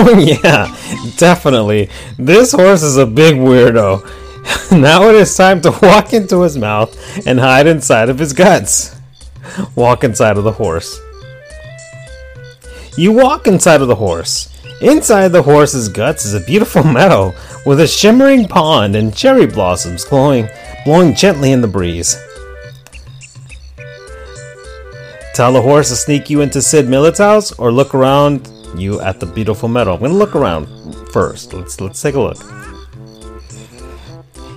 Oh 0.00 0.18
yeah, 0.18 0.74
definitely. 1.16 1.90
This 2.18 2.52
horse 2.52 2.82
is 2.82 2.96
a 2.96 3.06
big 3.06 3.36
weirdo. 3.36 4.08
now 4.72 5.08
it 5.08 5.14
is 5.14 5.36
time 5.36 5.60
to 5.62 5.78
walk 5.82 6.12
into 6.12 6.42
his 6.42 6.56
mouth 6.56 7.26
and 7.26 7.38
hide 7.38 7.66
inside 7.66 8.08
of 8.08 8.18
his 8.18 8.32
guts. 8.32 8.96
Walk 9.74 10.04
inside 10.04 10.36
of 10.36 10.44
the 10.44 10.52
horse. 10.52 11.00
You 12.96 13.12
walk 13.12 13.46
inside 13.46 13.80
of 13.80 13.88
the 13.88 13.94
horse. 13.94 14.48
Inside 14.80 15.28
the 15.28 15.42
horse's 15.42 15.88
guts 15.88 16.24
is 16.24 16.34
a 16.34 16.40
beautiful 16.40 16.82
meadow 16.98 17.34
with 17.66 17.80
a 17.80 17.86
shimmering 17.86 18.46
pond 18.46 18.94
and 18.96 19.16
cherry 19.16 19.46
blossoms 19.46 20.04
glowing, 20.04 20.48
blowing 20.84 21.14
gently 21.14 21.52
in 21.52 21.60
the 21.60 21.68
breeze. 21.68 22.16
Tell 25.34 25.52
the 25.52 25.62
horse 25.62 25.88
to 25.90 25.96
sneak 25.96 26.30
you 26.30 26.40
into 26.40 26.60
Sid 26.60 26.88
Millet's 26.88 27.18
house 27.18 27.52
or 27.52 27.70
look 27.70 27.94
around 27.94 28.50
you 28.76 29.00
at 29.00 29.20
the 29.20 29.26
beautiful 29.26 29.68
meadow. 29.68 29.94
I'm 29.94 30.00
gonna 30.00 30.14
look 30.14 30.34
around 30.34 30.66
first. 31.12 31.52
Let's 31.52 31.80
let's 31.80 32.02
take 32.02 32.16
a 32.16 32.20
look. 32.20 32.57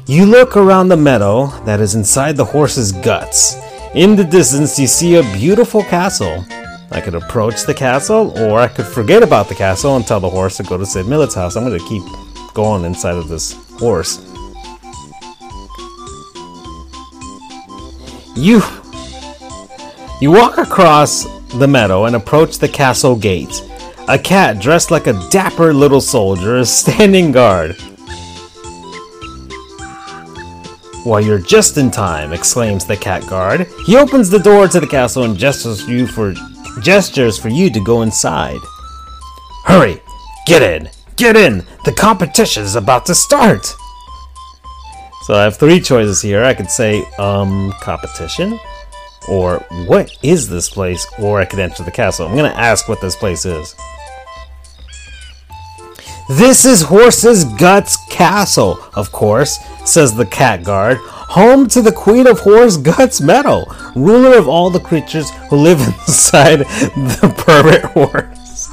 You 0.08 0.26
look 0.26 0.58
around 0.58 0.90
the 0.90 0.98
meadow 0.98 1.48
that 1.66 1.80
is 1.80 1.94
inside 1.94 2.36
the 2.36 2.44
horse's 2.44 2.92
guts. 2.92 3.56
In 3.94 4.16
the 4.16 4.24
distance, 4.24 4.80
you 4.80 4.88
see 4.88 5.16
a 5.16 5.24
beautiful 5.34 5.84
castle. 5.84 6.44
I 6.92 7.00
could 7.02 7.14
approach 7.14 7.64
the 7.64 7.74
castle, 7.74 8.38
or 8.40 8.60
I 8.60 8.68
could 8.68 8.88
forget 8.88 9.22
about 9.22 9.48
the 9.48 9.56
castle 9.56 9.96
and 9.96 10.06
tell 10.06 10.20
the 10.20 10.30
horse 10.30 10.58
to 10.58 10.64
go 10.64 10.78
to 10.78 10.86
Sid 10.88 11.08
Millet's 11.08 11.36
house. 11.36 11.56
I'm 11.56 11.64
going 11.64 11.80
to 11.80 11.86
keep 11.86 12.04
going 12.54 12.84
inside 12.84 13.16
of 13.16 13.28
this 13.28 13.54
horse. 13.78 14.18
You 18.36 18.62
you 20.20 20.32
walk 20.32 20.58
across 20.58 21.26
the 21.60 21.68
meadow 21.68 22.06
and 22.06 22.16
approach 22.16 22.58
the 22.58 22.68
castle 22.68 23.16
gate. 23.16 23.64
A 24.08 24.18
cat 24.18 24.60
dressed 24.60 24.90
like 24.90 25.06
a 25.06 25.30
dapper 25.30 25.74
little 25.74 26.02
soldier 26.02 26.58
is 26.58 26.72
standing 26.72 27.32
guard. 27.32 27.78
Why, 31.04 31.20
you're 31.20 31.40
just 31.40 31.78
in 31.78 31.90
time, 31.90 32.32
exclaims 32.32 32.86
the 32.86 32.96
cat 32.96 33.26
guard. 33.28 33.68
He 33.88 33.98
opens 33.98 34.30
the 34.30 34.38
door 34.38 34.68
to 34.68 34.80
the 34.80 34.86
castle 34.86 35.24
and 35.24 35.36
gestures 35.36 35.88
you 35.88 36.06
for 36.06 36.36
gestures 36.82 37.40
for 37.40 37.50
you 37.50 37.72
to 37.72 37.84
go 37.84 38.04
inside. 38.04 38.60
Hurry! 39.66 40.00
Get 40.46 40.62
in! 40.62 40.90
Get 41.16 41.36
in! 41.36 41.66
The 41.86 41.92
competition 41.92 42.64
is 42.64 42.76
about 42.76 43.08
to 43.08 43.16
start! 43.16 43.66
So 45.24 45.34
I 45.34 45.44
have 45.44 45.58
three 45.58 45.80
choices 45.80 46.22
here. 46.22 46.44
I 46.44 46.54
could 46.54 46.70
say, 46.70 47.04
um, 47.18 47.74
competition, 47.82 48.60
or 49.28 49.58
what 49.88 50.12
is 50.22 50.50
this 50.50 50.70
place, 50.70 51.08
or 51.20 51.40
I 51.40 51.46
could 51.46 51.60
enter 51.60 51.84
the 51.84 51.92
castle. 51.92 52.28
I'm 52.28 52.36
gonna 52.36 52.50
ask 52.50 52.88
what 52.88 53.02
this 53.02 53.16
place 53.16 53.46
is. 53.46 53.76
This 56.38 56.64
is 56.64 56.84
Horse's 56.84 57.44
Guts 57.44 57.98
Castle, 58.10 58.80
of 58.94 59.12
course, 59.12 59.60
says 59.84 60.16
the 60.16 60.26
cat 60.26 60.64
guard, 60.64 60.96
home 60.98 61.68
to 61.68 61.82
the 61.82 61.92
Queen 61.92 62.26
of 62.26 62.40
Horse 62.40 62.78
Guts 62.78 63.20
Meadow, 63.20 63.66
ruler 63.98 64.38
of 64.38 64.48
all 64.48 64.70
the 64.70 64.80
creatures 64.80 65.30
who 65.50 65.58
live 65.58 65.82
inside 65.88 66.60
the 66.60 67.34
pervert 67.38 67.84
horse. 67.84 68.70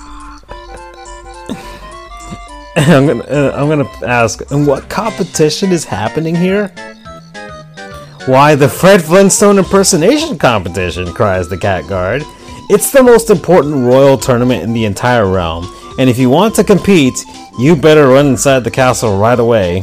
I'm 2.77 3.09
gonna, 3.09 3.25
uh, 3.25 3.53
I'm 3.57 3.69
gonna 3.69 4.07
ask, 4.07 4.49
and 4.53 4.65
what 4.65 4.89
competition 4.89 5.73
is 5.73 5.85
happening 5.85 6.37
here? 6.37 6.69
Why, 8.27 8.55
the 8.55 8.69
Fred 8.69 9.03
Flintstone 9.03 9.59
impersonation 9.59 10.39
competition, 10.39 11.13
cries 11.13 11.49
the 11.49 11.59
cat 11.59 11.89
guard. 11.89 12.23
It's 12.71 12.93
the 12.93 13.03
most 13.03 13.31
important 13.31 13.75
royal 13.75 14.17
tournament 14.17 14.63
in 14.63 14.75
the 14.75 14.85
entire 14.85 15.27
realm, 15.29 15.65
and 15.99 16.09
if 16.09 16.19
you 16.19 16.31
want 16.31 16.55
to 16.55 16.65
compete, 16.65 17.25
you 17.59 17.75
better 17.75 18.09
run 18.09 18.27
inside 18.27 18.61
the 18.61 18.71
castle 18.71 19.19
right 19.19 19.39
away. 19.39 19.83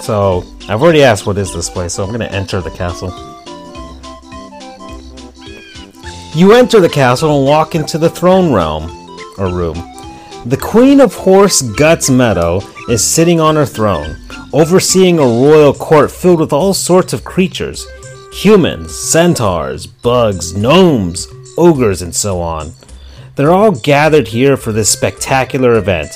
So, 0.00 0.44
I've 0.68 0.82
already 0.82 1.02
asked 1.02 1.26
what 1.26 1.38
is 1.38 1.54
this 1.54 1.70
place, 1.70 1.94
so 1.94 2.02
I'm 2.02 2.10
going 2.10 2.20
to 2.20 2.32
enter 2.32 2.60
the 2.60 2.70
castle. 2.70 3.10
You 6.34 6.52
enter 6.52 6.80
the 6.80 6.88
castle 6.88 7.38
and 7.38 7.46
walk 7.46 7.74
into 7.74 7.98
the 7.98 8.10
throne 8.10 8.52
realm, 8.52 8.90
or 9.38 9.52
room. 9.52 9.76
The 10.46 10.58
Queen 10.60 11.00
of 11.00 11.14
Horse 11.14 11.60
Guts 11.62 12.08
Meadow 12.08 12.62
is 12.88 13.04
sitting 13.04 13.40
on 13.40 13.56
her 13.56 13.66
throne, 13.66 14.16
overseeing 14.52 15.18
a 15.18 15.22
royal 15.22 15.74
court 15.74 16.10
filled 16.10 16.40
with 16.40 16.52
all 16.52 16.74
sorts 16.74 17.12
of 17.12 17.24
creatures 17.24 17.86
humans, 18.32 18.96
centaurs, 18.96 19.86
bugs, 19.86 20.56
gnomes, 20.56 21.28
ogres, 21.58 22.00
and 22.02 22.14
so 22.14 22.40
on. 22.40 22.72
They're 23.40 23.52
all 23.52 23.72
gathered 23.72 24.28
here 24.28 24.58
for 24.58 24.70
this 24.70 24.90
spectacular 24.90 25.76
event. 25.76 26.10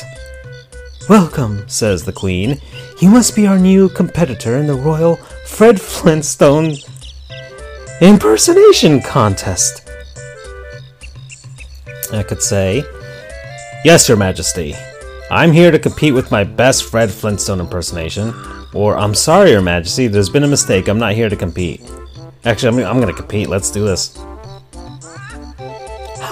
Welcome, 1.08 1.66
says 1.70 2.04
the 2.04 2.12
Queen. 2.12 2.60
You 3.00 3.08
must 3.08 3.34
be 3.34 3.46
our 3.46 3.58
new 3.58 3.88
competitor 3.88 4.58
in 4.58 4.66
the 4.66 4.74
Royal 4.74 5.16
Fred 5.46 5.80
Flintstone 5.80 6.74
Impersonation 8.02 9.00
Contest. 9.00 9.88
I 12.12 12.22
could 12.22 12.42
say, 12.42 12.84
Yes, 13.86 14.06
Your 14.06 14.18
Majesty. 14.18 14.74
I'm 15.30 15.50
here 15.50 15.70
to 15.70 15.78
compete 15.78 16.12
with 16.12 16.30
my 16.30 16.44
best 16.44 16.84
Fred 16.84 17.10
Flintstone 17.10 17.60
impersonation. 17.60 18.34
Or, 18.74 18.98
I'm 18.98 19.14
sorry, 19.14 19.52
Your 19.52 19.62
Majesty, 19.62 20.08
there's 20.08 20.28
been 20.28 20.44
a 20.44 20.46
mistake. 20.46 20.88
I'm 20.88 20.98
not 20.98 21.14
here 21.14 21.30
to 21.30 21.36
compete. 21.36 21.80
Actually, 22.44 22.84
I'm, 22.84 22.96
I'm 22.96 23.00
gonna 23.00 23.14
compete. 23.14 23.48
Let's 23.48 23.70
do 23.70 23.82
this. 23.82 24.14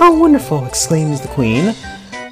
How 0.03 0.12
wonderful! 0.12 0.67
exclaims 0.67 1.21
the 1.21 1.29
Queen. 1.29 1.77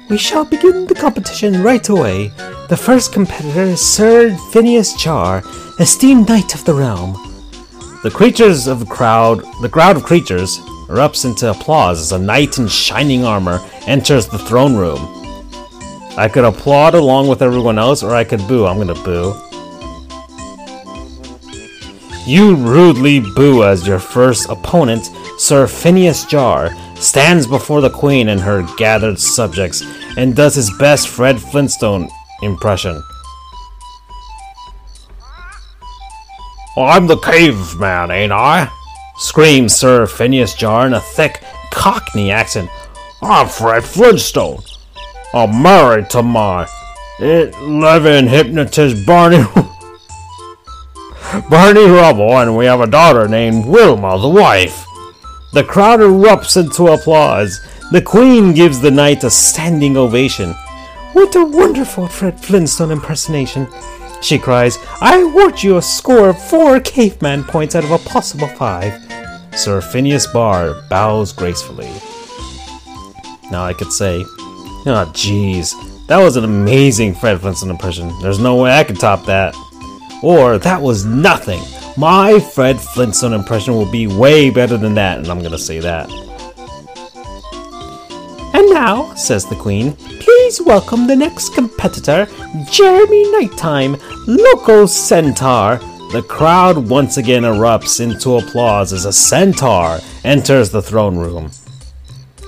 We 0.09 0.17
shall 0.17 0.43
begin 0.43 0.87
the 0.87 0.93
competition 0.93 1.63
right 1.63 1.87
away. 1.87 2.27
The 2.67 2.75
first 2.75 3.13
competitor 3.13 3.61
is 3.61 3.79
Sir 3.79 4.35
Phineas 4.51 4.93
Jar, 4.95 5.41
esteemed 5.79 6.27
knight 6.27 6.53
of 6.53 6.65
the 6.65 6.73
realm. 6.73 7.13
The 8.03 8.11
creatures 8.11 8.67
of 8.67 8.81
the 8.81 8.85
crowd, 8.85 9.45
the 9.61 9.69
crowd 9.69 9.95
of 9.95 10.03
creatures, 10.03 10.57
erupts 10.89 11.23
into 11.23 11.49
applause 11.49 12.01
as 12.01 12.11
a 12.11 12.19
knight 12.19 12.57
in 12.57 12.67
shining 12.67 13.23
armor 13.23 13.61
enters 13.87 14.27
the 14.27 14.39
throne 14.39 14.75
room. 14.75 14.99
I 16.17 16.27
could 16.27 16.43
applaud 16.43 16.93
along 16.93 17.29
with 17.29 17.41
everyone 17.41 17.79
else, 17.79 18.03
or 18.03 18.13
I 18.13 18.25
could 18.25 18.45
boo. 18.49 18.65
I'm 18.65 18.79
gonna 18.79 18.95
boo. 18.95 19.33
You 22.27 22.53
rudely 22.57 23.21
boo 23.21 23.63
as 23.63 23.87
your 23.87 23.99
first 23.99 24.49
opponent, 24.49 25.09
Sir 25.37 25.67
Phineas 25.67 26.25
Jar, 26.25 26.75
stands 27.01 27.47
before 27.47 27.81
the 27.81 27.89
Queen 27.89 28.29
and 28.29 28.39
her 28.39 28.65
gathered 28.77 29.19
subjects 29.19 29.83
and 30.17 30.35
does 30.35 30.55
his 30.55 30.71
best 30.77 31.09
Fred 31.09 31.39
Flintstone 31.39 32.09
impression. 32.41 33.01
I'm 36.77 37.07
the 37.07 37.17
caveman, 37.17 38.11
ain't 38.11 38.31
I? 38.31 38.71
screams 39.17 39.75
Sir 39.75 40.07
Phineas 40.07 40.55
Jar 40.55 40.87
in 40.87 40.93
a 40.93 40.99
thick 40.99 41.43
Cockney 41.71 42.31
accent. 42.31 42.69
I'm 43.21 43.47
Fred 43.47 43.83
Flintstone. 43.83 44.63
I'm 45.33 45.61
married 45.61 46.09
to 46.11 46.23
my 46.23 46.67
living 47.19 48.27
hypnotist 48.27 49.05
Barney 49.05 49.37
Barney 51.49 51.85
Rubble, 51.85 52.39
and 52.39 52.57
we 52.57 52.65
have 52.65 52.81
a 52.81 52.87
daughter 52.87 53.27
named 53.27 53.65
Wilma, 53.65 54.19
the 54.19 54.27
wife. 54.27 54.85
The 55.53 55.63
crowd 55.65 55.99
erupts 55.99 56.55
into 56.55 56.87
applause. 56.93 57.59
The 57.91 58.01
Queen 58.01 58.53
gives 58.53 58.79
the 58.79 58.91
knight 58.91 59.25
a 59.25 59.29
standing 59.29 59.97
ovation. 59.97 60.53
What 61.11 61.35
a 61.35 61.43
wonderful 61.43 62.07
Fred 62.07 62.39
Flintstone 62.39 62.91
impersonation! 62.91 63.67
She 64.21 64.39
cries, 64.39 64.77
I 65.01 65.19
award 65.19 65.61
you 65.61 65.75
a 65.75 65.81
score 65.81 66.29
of 66.29 66.41
four 66.41 66.79
caveman 66.79 67.43
points 67.43 67.75
out 67.75 67.83
of 67.83 67.91
a 67.91 67.97
possible 67.97 68.47
five. 68.47 68.93
Sir 69.53 69.81
Phineas 69.81 70.25
Barr 70.27 70.81
bows 70.89 71.33
gracefully. 71.33 71.91
Now 73.51 73.65
I 73.65 73.73
could 73.73 73.91
say, 73.91 74.23
ah, 74.23 75.05
oh 75.05 75.11
jeez, 75.11 75.73
that 76.07 76.23
was 76.23 76.37
an 76.37 76.45
amazing 76.45 77.13
Fred 77.13 77.41
Flintstone 77.41 77.71
impression. 77.71 78.09
There's 78.21 78.39
no 78.39 78.55
way 78.55 78.71
I 78.71 78.85
could 78.85 78.99
top 78.99 79.25
that. 79.25 79.53
Or 80.21 80.57
that 80.59 80.81
was 80.81 81.05
nothing. 81.05 81.61
My 81.97 82.39
Fred 82.39 82.79
Flintstone 82.79 83.33
impression 83.33 83.73
will 83.73 83.91
be 83.91 84.07
way 84.07 84.49
better 84.49 84.77
than 84.77 84.93
that, 84.95 85.17
and 85.17 85.27
I'm 85.27 85.41
gonna 85.41 85.57
say 85.57 85.79
that. 85.79 86.09
And 88.53 88.69
now, 88.69 89.13
says 89.15 89.45
the 89.45 89.55
Queen, 89.55 89.93
please 90.19 90.61
welcome 90.61 91.07
the 91.07 91.15
next 91.15 91.53
competitor, 91.53 92.27
Jeremy 92.69 93.31
Nighttime, 93.31 93.97
local 94.27 94.87
centaur. 94.87 95.79
The 96.11 96.23
crowd 96.27 96.77
once 96.89 97.17
again 97.17 97.43
erupts 97.43 98.01
into 98.01 98.35
applause 98.35 98.93
as 98.93 99.05
a 99.05 99.13
centaur 99.13 99.99
enters 100.23 100.69
the 100.69 100.81
throne 100.81 101.17
room. 101.17 101.51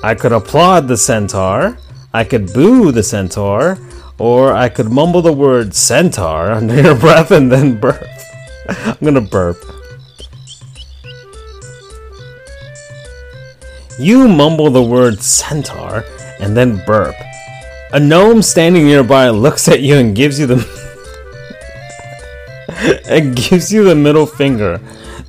I 0.04 0.16
could 0.16 0.34
applaud 0.34 0.88
the 0.88 0.98
centaur, 0.98 1.78
I 2.14 2.26
could 2.26 2.54
boo 2.54 2.92
the 2.92 3.04
centaur, 3.04 3.80
Or 4.20 4.54
I 4.54 4.70
could 4.70 4.90
mumble 4.90 5.22
the 5.22 5.34
word 5.34 5.74
centaur 5.74 6.52
under 6.52 6.82
your 6.82 6.96
breath 6.96 7.32
and 7.32 7.52
then 7.52 7.80
burp. 7.80 8.08
I'm 8.70 8.98
gonna 9.04 9.22
burp. 9.22 9.58
You 14.00 14.28
mumble 14.28 14.70
the 14.70 14.84
word 14.84 15.22
centaur 15.22 16.04
and 16.40 16.58
then 16.58 16.84
burp. 16.86 17.16
A 17.92 18.00
gnome 18.00 18.42
standing 18.42 18.86
nearby 18.86 19.30
looks 19.30 19.68
at 19.68 19.82
you 19.82 19.98
and 19.98 20.16
gives 20.16 20.40
you 20.40 20.48
the 20.48 20.84
and 23.08 23.36
gives 23.36 23.72
you 23.72 23.84
the 23.84 23.96
middle 23.96 24.26
finger. 24.26 24.80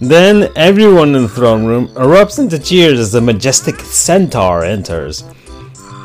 Then 0.00 0.50
everyone 0.56 1.14
in 1.14 1.22
the 1.22 1.28
throne 1.28 1.66
room 1.66 1.88
erupts 1.88 2.38
into 2.38 2.58
cheers 2.58 2.98
as 2.98 3.12
the 3.12 3.20
majestic 3.20 3.80
centaur 3.80 4.64
enters. 4.64 5.24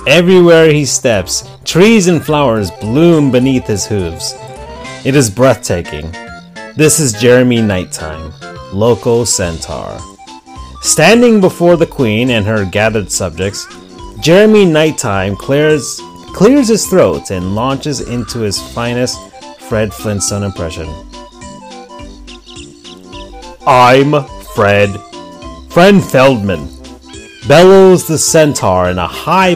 Everywhere 0.07 0.71
he 0.71 0.85
steps, 0.85 1.47
trees 1.65 2.07
and 2.07 2.25
flowers 2.25 2.71
bloom 2.71 3.31
beneath 3.31 3.67
his 3.67 3.85
hooves. 3.85 4.33
It 5.05 5.15
is 5.15 5.29
breathtaking. 5.29 6.11
This 6.75 6.99
is 6.99 7.13
Jeremy 7.13 7.61
Nighttime, 7.61 8.33
Loco 8.73 9.23
Centaur. 9.25 9.99
Standing 10.81 11.41
before 11.41 11.75
the 11.75 11.85
queen 11.85 12.29
and 12.31 12.45
her 12.45 12.63
gathered 12.63 13.11
subjects, 13.11 13.67
Jeremy 14.21 14.65
Nighttime 14.65 15.35
clears 15.35 16.01
clears 16.33 16.69
his 16.69 16.87
throat 16.87 17.31
and 17.31 17.55
launches 17.55 18.01
into 18.01 18.39
his 18.39 18.61
finest 18.73 19.19
Fred 19.59 19.93
Flintstone 19.93 20.43
impression. 20.43 20.87
I'm 23.67 24.25
Fred. 24.55 24.89
Fred 25.69 26.01
Feldman. 26.01 26.69
Bellows 27.47 28.07
the 28.07 28.17
centaur 28.17 28.89
in 28.89 28.97
a 28.97 29.07
high. 29.07 29.55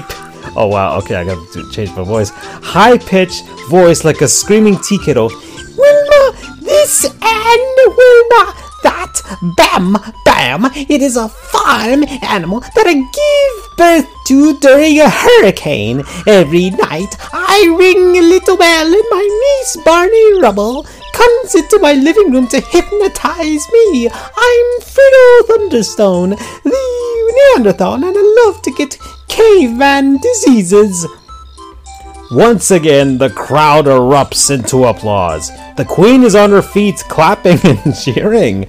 Oh 0.56 0.68
wow, 0.68 0.98
okay, 1.00 1.16
I 1.16 1.26
gotta 1.26 1.72
change 1.72 1.90
my 1.96 2.04
voice. 2.04 2.30
High 2.30 2.98
pitched 2.98 3.44
voice 3.70 4.04
like 4.04 4.22
a 4.22 4.28
screaming 4.28 4.78
tea 4.78 5.00
kettle. 5.00 5.30
Wilma, 5.78 6.38
this 6.62 7.06
and 7.06 7.78
Wilma, 7.88 8.54
that, 8.84 9.20
bam, 9.58 9.98
bam. 10.26 10.66
It 10.76 11.02
is 11.02 11.18
a 11.18 11.28
farm 11.28 12.04
animal 12.22 12.60
that 12.60 12.86
I 12.86 12.94
give 12.94 13.78
birth 13.78 14.08
to 14.28 14.60
during 14.60 15.00
a 15.00 15.10
hurricane. 15.10 16.04
Every 16.28 16.70
night 16.70 17.16
I 17.34 17.76
ring 17.78 18.16
a 18.18 18.22
little 18.22 18.58
bell 18.58 18.86
and 18.86 19.04
my 19.10 19.22
niece 19.44 19.78
Barney 19.84 20.40
Rubble 20.40 20.86
comes 21.14 21.56
into 21.56 21.80
my 21.80 21.94
living 21.94 22.32
room 22.32 22.48
to 22.50 22.62
hypnotize 22.62 23.66
me. 23.72 24.08
I'm 24.08 24.82
Fiddle 24.82 25.48
Thunderstone, 25.48 26.30
the 26.64 27.34
Neanderthal, 27.56 28.04
and 28.04 28.16
I 28.18 28.46
love 28.46 28.62
to 28.64 28.72
get 28.72 28.98
caveman 29.34 30.18
diseases. 30.18 31.08
Once 32.30 32.70
again, 32.70 33.18
the 33.18 33.32
crowd 33.32 33.86
erupts 33.86 34.52
into 34.54 34.86
applause. 34.86 35.50
The 35.76 35.86
queen 35.86 36.22
is 36.22 36.36
on 36.36 36.52
her 36.52 36.62
feet, 36.62 37.04
clapping 37.10 37.58
and 37.64 37.96
cheering. 37.96 38.68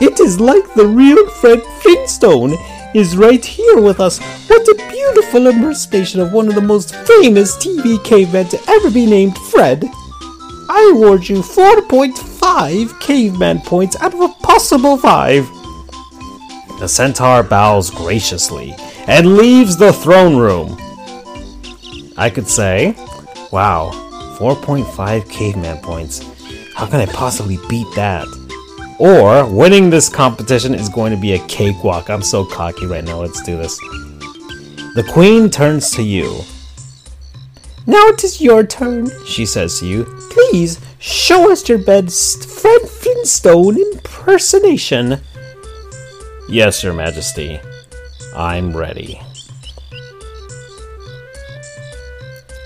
It 0.00 0.20
is 0.20 0.40
like 0.40 0.72
the 0.72 0.86
real 0.86 1.28
Fred 1.28 1.62
Flintstone 1.82 2.54
is 2.94 3.18
right 3.18 3.44
here 3.44 3.78
with 3.78 4.00
us. 4.00 4.18
What 4.48 4.66
a 4.68 4.88
beautiful 4.90 5.48
impersonation 5.48 6.20
of 6.20 6.32
one 6.32 6.48
of 6.48 6.54
the 6.54 6.62
most 6.62 6.94
famous 6.94 7.54
TV 7.56 8.02
cavemen 8.02 8.48
to 8.48 8.60
ever 8.68 8.90
be 8.90 9.04
named 9.04 9.36
Fred. 9.36 9.84
I 10.70 10.92
award 10.94 11.28
you 11.28 11.42
4.5 11.42 13.00
caveman 13.00 13.60
points 13.60 14.00
out 14.00 14.14
of 14.14 14.20
a 14.20 14.28
possible 14.40 14.96
5. 14.96 15.46
The 16.80 16.88
centaur 16.88 17.42
bows 17.42 17.90
graciously 17.90 18.74
and 19.08 19.36
leaves 19.36 19.76
the 19.76 19.92
throne 19.92 20.36
room. 20.36 20.76
I 22.16 22.30
could 22.30 22.46
say, 22.46 22.94
wow, 23.50 23.90
4.5 24.38 25.30
caveman 25.30 25.78
points. 25.78 26.22
How 26.74 26.86
can 26.86 27.00
I 27.00 27.06
possibly 27.06 27.58
beat 27.68 27.88
that? 27.96 28.26
Or 29.00 29.46
winning 29.48 29.88
this 29.90 30.08
competition 30.08 30.74
is 30.74 30.88
going 30.88 31.12
to 31.12 31.20
be 31.20 31.32
a 31.32 31.46
cakewalk. 31.46 32.10
I'm 32.10 32.22
so 32.22 32.44
cocky 32.44 32.86
right 32.86 33.04
now. 33.04 33.20
Let's 33.20 33.42
do 33.42 33.56
this. 33.56 33.78
The 34.94 35.08
queen 35.10 35.48
turns 35.48 35.90
to 35.92 36.02
you. 36.02 36.42
Now 37.86 38.08
it 38.08 38.22
is 38.22 38.40
your 38.40 38.66
turn, 38.66 39.08
she 39.24 39.46
says 39.46 39.78
to 39.78 39.86
you. 39.86 40.04
Please 40.30 40.78
show 40.98 41.50
us 41.50 41.66
your 41.68 41.78
best 41.78 42.46
Fred 42.46 42.82
Flintstone 42.82 43.80
impersonation. 43.80 45.20
Yes, 46.48 46.84
your 46.84 46.92
majesty. 46.92 47.60
I'm 48.34 48.76
ready. 48.76 49.20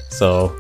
So, 0.09 0.59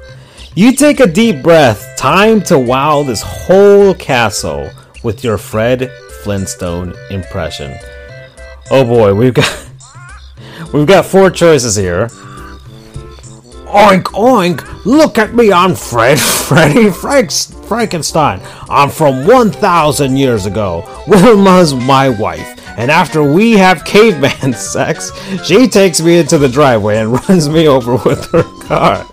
you 0.55 0.73
take 0.75 1.01
a 1.01 1.07
deep 1.07 1.43
breath. 1.43 1.97
Time 1.97 2.43
to 2.43 2.59
wow 2.59 3.03
this 3.03 3.23
whole 3.23 3.95
castle 3.95 4.71
with 5.03 5.23
your 5.25 5.38
Fred 5.38 5.91
Flintstone 6.23 6.95
impression. 7.11 7.77
Oh 8.71 8.85
boy, 8.85 9.15
we've 9.15 9.35
got 9.35 9.69
we've 10.73 10.87
got 10.87 11.07
four 11.07 11.31
choices 11.31 11.77
here. 11.77 12.09
Oink 13.67 14.05
oink! 14.12 14.85
Look 14.85 15.17
at 15.17 15.35
me, 15.35 15.53
I'm 15.53 15.75
Fred 15.75 16.21
Freddy 16.49 16.91
Frankenstein. 16.91 18.43
I'm 18.69 18.91
from 18.91 19.27
1,000 19.27 20.17
years 20.17 20.45
ago. 20.45 20.83
Wilma's 21.07 21.75
my 21.75 22.11
wife. 22.11 22.62
And 22.77 22.91
after 22.91 23.23
we 23.23 23.53
have 23.53 23.85
caveman 23.85 24.53
sex, 24.55 25.13
she 25.45 25.69
takes 25.69 26.01
me 26.01 26.19
into 26.19 26.39
the 26.39 26.49
driveway 26.49 26.99
and 26.99 27.13
runs 27.29 27.49
me 27.49 27.69
over 27.69 27.93
with 27.97 28.31
her 28.33 28.45
car. 28.65 29.07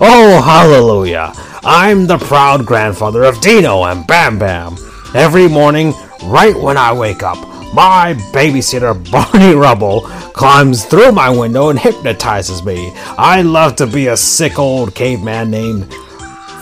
Oh, 0.00 0.42
hallelujah! 0.44 1.32
I'm 1.64 2.06
the 2.06 2.18
proud 2.18 2.66
grandfather 2.66 3.22
of 3.22 3.40
Dino 3.40 3.84
and 3.84 4.06
Bam 4.06 4.38
Bam. 4.38 4.76
Every 5.14 5.48
morning, 5.48 5.94
right 6.24 6.54
when 6.56 6.76
I 6.76 6.92
wake 6.92 7.22
up, 7.22 7.38
my 7.72 8.14
babysitter 8.32 8.94
Barney 9.10 9.54
Rubble 9.54 10.02
climbs 10.32 10.84
through 10.84 11.12
my 11.12 11.30
window 11.30 11.70
and 11.70 11.78
hypnotizes 11.78 12.64
me. 12.64 12.92
I 13.18 13.42
love 13.42 13.76
to 13.76 13.86
be 13.86 14.08
a 14.08 14.16
sick 14.16 14.58
old 14.58 14.94
caveman 14.94 15.50
named 15.50 15.92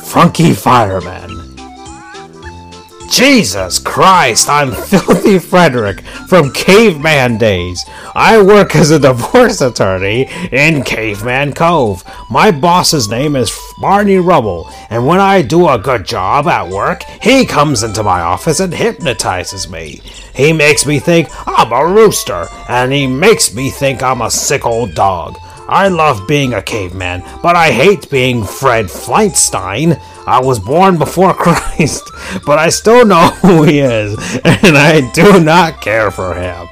Funky 0.05 0.53
Fireman. 0.53 1.42
Jesus 3.13 3.79
Christ, 3.79 4.49
I'm 4.49 4.73
Filthy 4.87 5.39
Frederick 5.39 6.01
from 6.29 6.51
Caveman 6.51 7.37
Days. 7.37 7.85
I 8.15 8.41
work 8.41 8.75
as 8.75 8.91
a 8.91 8.99
divorce 8.99 9.61
attorney 9.61 10.31
in 10.51 10.83
Caveman 10.83 11.53
Cove. 11.53 12.03
My 12.31 12.51
boss's 12.51 13.11
name 13.11 13.37
is 13.37 13.55
Barney 13.83 14.17
Rubble, 14.17 14.71
and 14.89 15.07
when 15.07 15.21
I 15.21 15.43
do 15.43 15.69
a 15.69 15.79
good 15.79 16.07
job 16.07 16.47
at 16.47 16.71
work, 16.71 17.03
he 17.21 17.45
comes 17.45 17.83
into 17.83 18.03
my 18.03 18.23
office 18.23 18.61
and 18.61 18.73
hypnotizes 18.73 19.69
me. 19.69 20.01
He 20.35 20.55
makes 20.55 20.87
me 20.87 20.99
think 20.99 21.29
I'm 21.47 21.71
a 21.71 21.87
rooster, 21.87 22.47
and 22.71 22.95
he 22.95 23.07
makes 23.07 23.55
me 23.55 23.69
think 23.69 24.03
I'm 24.03 24.23
a 24.23 24.31
sick 24.31 24.65
old 24.65 24.95
dog. 24.95 25.37
I 25.69 25.89
love 25.89 26.27
being 26.27 26.55
a 26.55 26.63
caveman, 26.63 27.23
but 27.43 27.57
I 27.57 27.73
hate 27.73 28.11
being 28.11 28.43
Fred 28.43 28.87
Flintstein. 28.87 30.01
I 30.27 30.41
was 30.41 30.59
born 30.59 30.99
before 30.99 31.35
Christ, 31.39 32.11
but 32.47 32.59
I 32.59 32.69
still 32.69 33.05
know 33.05 33.29
who 33.43 33.65
he 33.65 33.81
is, 33.81 34.15
and 34.45 34.77
I 34.77 35.11
do 35.13 35.41
not 35.41 35.81
care 35.81 36.11
for 36.11 36.35
him. 36.35 36.69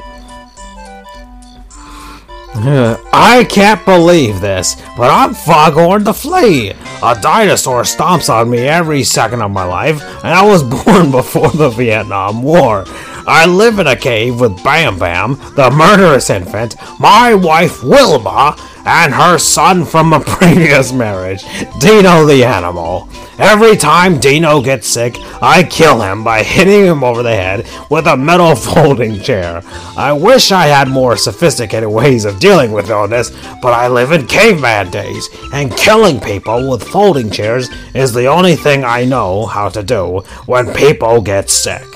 I 2.63 3.47
can't 3.49 3.83
believe 3.85 4.41
this, 4.41 4.75
but 4.97 5.11
I'm 5.11 5.35
Foghorn 5.35 6.05
the 6.05 6.13
Flea. 6.13 6.71
A 7.03 7.19
dinosaur 7.21 7.83
stomps 7.83 8.29
on 8.29 8.51
me 8.51 8.59
every 8.59 9.03
second 9.05 9.41
of 9.41 9.51
my 9.51 9.65
life, 9.65 10.03
and 10.25 10.35
I 10.35 10.45
was 10.45 10.63
born 10.63 11.11
before 11.11 11.51
the 11.51 11.71
Vietnam 11.71 12.43
War. 12.43 12.85
I 13.27 13.47
live 13.47 13.79
in 13.79 13.87
a 13.87 13.97
cave 13.97 14.41
with 14.41 14.63
Bam 14.65 14.99
Bam, 14.99 15.37
the 15.55 15.71
murderous 15.71 16.29
infant, 16.29 16.75
my 16.99 17.35
wife 17.35 17.83
Wilma, 17.85 18.57
and 18.85 19.13
her 19.13 19.39
son 19.39 19.85
from 19.85 20.13
a 20.13 20.21
previous 20.27 20.93
marriage, 20.93 21.43
Dino 21.79 22.25
the 22.25 22.45
animal. 22.45 23.09
Every 23.39 23.75
time 23.77 24.21
Dino 24.21 24.61
gets 24.61 24.87
sick, 24.87 25.15
I 25.41 25.63
kill 25.63 26.03
him 26.03 26.23
by 26.23 26.43
hitting 26.43 26.85
him 26.85 27.03
over 27.03 27.23
the 27.23 27.35
head 27.35 27.67
with 27.91 28.07
a 28.07 28.17
metal 28.17 28.55
folding 28.55 29.21
chair. 29.21 29.63
I 29.97 30.13
wish 30.13 30.53
I 30.53 30.67
had 30.67 30.89
more 30.89 31.17
sophisticated 31.17 31.89
ways 31.89 32.25
of 32.25 32.39
dealing 32.39 32.73
with 32.73 32.91
illness, 32.91 33.31
but 33.63 33.73
I 33.73 33.89
live 33.89 34.13
in 34.13 34.27
caveman 34.27 34.91
days, 34.91 35.29
and 35.53 35.77
killing 35.77 36.21
people 36.21 36.71
with 36.71 36.83
folding 36.83 37.31
chairs 37.31 37.69
is 37.95 38.13
the 38.13 38.27
only 38.27 38.57
thing 38.57 38.85
I 38.85 39.05
know 39.05 39.47
how 39.47 39.69
to 39.71 39.83
do 39.83 40.21
when 40.47 40.75
people 40.75 41.21
get 41.21 41.49
sick. 41.49 41.90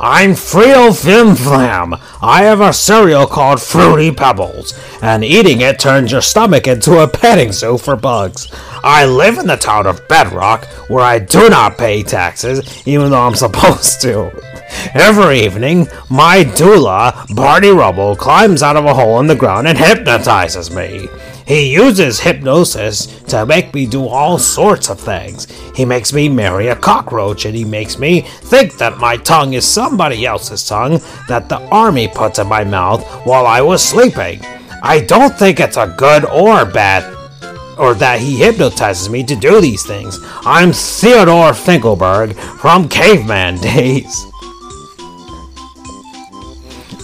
I'm 0.00 0.32
Frito 0.32 0.92
Flim 1.00 1.36
Flam. 1.36 1.94
I 2.20 2.42
have 2.42 2.60
a 2.60 2.72
cereal 2.72 3.26
called 3.26 3.62
Fruity 3.62 4.10
Pebbles, 4.10 4.74
and 5.00 5.22
eating 5.24 5.60
it 5.60 5.78
turns 5.78 6.10
your 6.10 6.20
stomach 6.20 6.66
into 6.66 6.98
a 6.98 7.06
petting 7.06 7.52
zoo 7.52 7.78
for 7.78 7.94
bugs. 7.94 8.48
I 8.82 9.06
live 9.06 9.38
in 9.38 9.46
the 9.46 9.56
town 9.56 9.86
of 9.86 10.06
Bedrock, 10.08 10.64
where 10.90 11.04
I 11.04 11.20
do 11.20 11.48
not 11.48 11.78
pay 11.78 12.02
taxes, 12.02 12.86
even 12.86 13.10
though 13.10 13.22
I'm 13.22 13.34
supposed 13.36 14.00
to. 14.02 14.32
Every 14.94 15.40
evening, 15.40 15.86
my 16.10 16.42
doula, 16.42 17.32
Barney 17.34 17.70
Rubble, 17.70 18.16
climbs 18.16 18.64
out 18.64 18.76
of 18.76 18.86
a 18.86 18.94
hole 18.94 19.20
in 19.20 19.28
the 19.28 19.36
ground 19.36 19.68
and 19.68 19.78
hypnotizes 19.78 20.74
me. 20.74 21.08
He 21.46 21.72
uses 21.72 22.20
hypnosis 22.20 23.06
to 23.24 23.44
make 23.44 23.74
me 23.74 23.86
do 23.86 24.06
all 24.08 24.38
sorts 24.38 24.88
of 24.88 24.98
things. 24.98 25.46
He 25.76 25.84
makes 25.84 26.12
me 26.12 26.28
marry 26.28 26.68
a 26.68 26.76
cockroach 26.76 27.44
and 27.44 27.54
he 27.54 27.64
makes 27.64 27.98
me 27.98 28.22
think 28.22 28.78
that 28.78 28.98
my 28.98 29.18
tongue 29.18 29.52
is 29.52 29.66
somebody 29.66 30.24
else's 30.24 30.66
tongue 30.66 31.00
that 31.28 31.48
the 31.50 31.60
army 31.68 32.08
puts 32.08 32.38
in 32.38 32.46
my 32.46 32.64
mouth 32.64 33.04
while 33.26 33.46
I 33.46 33.60
was 33.60 33.84
sleeping. 33.84 34.40
I 34.82 35.00
don't 35.00 35.36
think 35.38 35.60
it's 35.60 35.76
a 35.76 35.94
good 35.98 36.24
or 36.24 36.64
bad 36.64 37.10
or 37.78 37.92
that 37.94 38.20
he 38.20 38.36
hypnotizes 38.36 39.10
me 39.10 39.22
to 39.24 39.34
do 39.36 39.60
these 39.60 39.84
things. 39.84 40.18
I'm 40.46 40.72
Theodore 40.72 41.52
Finkelberg 41.52 42.34
from 42.60 42.88
caveman 42.88 43.58
days. 43.58 44.26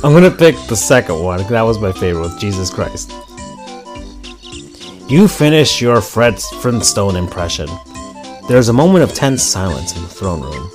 I'm 0.03 0.15
gonna 0.15 0.31
pick 0.31 0.57
the 0.69 0.77
second 0.77 1.23
one. 1.23 1.41
'cause 1.41 1.51
That 1.51 1.63
was 1.63 1.79
my 1.79 1.93
favorite 1.93 2.23
with 2.23 2.39
Jesus 2.41 2.71
Christ. 2.71 3.13
You 5.11 5.27
finish 5.27 5.81
your 5.81 6.01
Fred 6.01 6.39
Flintstone 6.39 7.17
impression. 7.17 7.69
There's 8.47 8.69
a 8.69 8.73
moment 8.73 9.03
of 9.03 9.13
tense 9.13 9.43
silence 9.43 9.97
in 9.97 10.03
the 10.03 10.09
throne 10.09 10.41
room. 10.41 10.71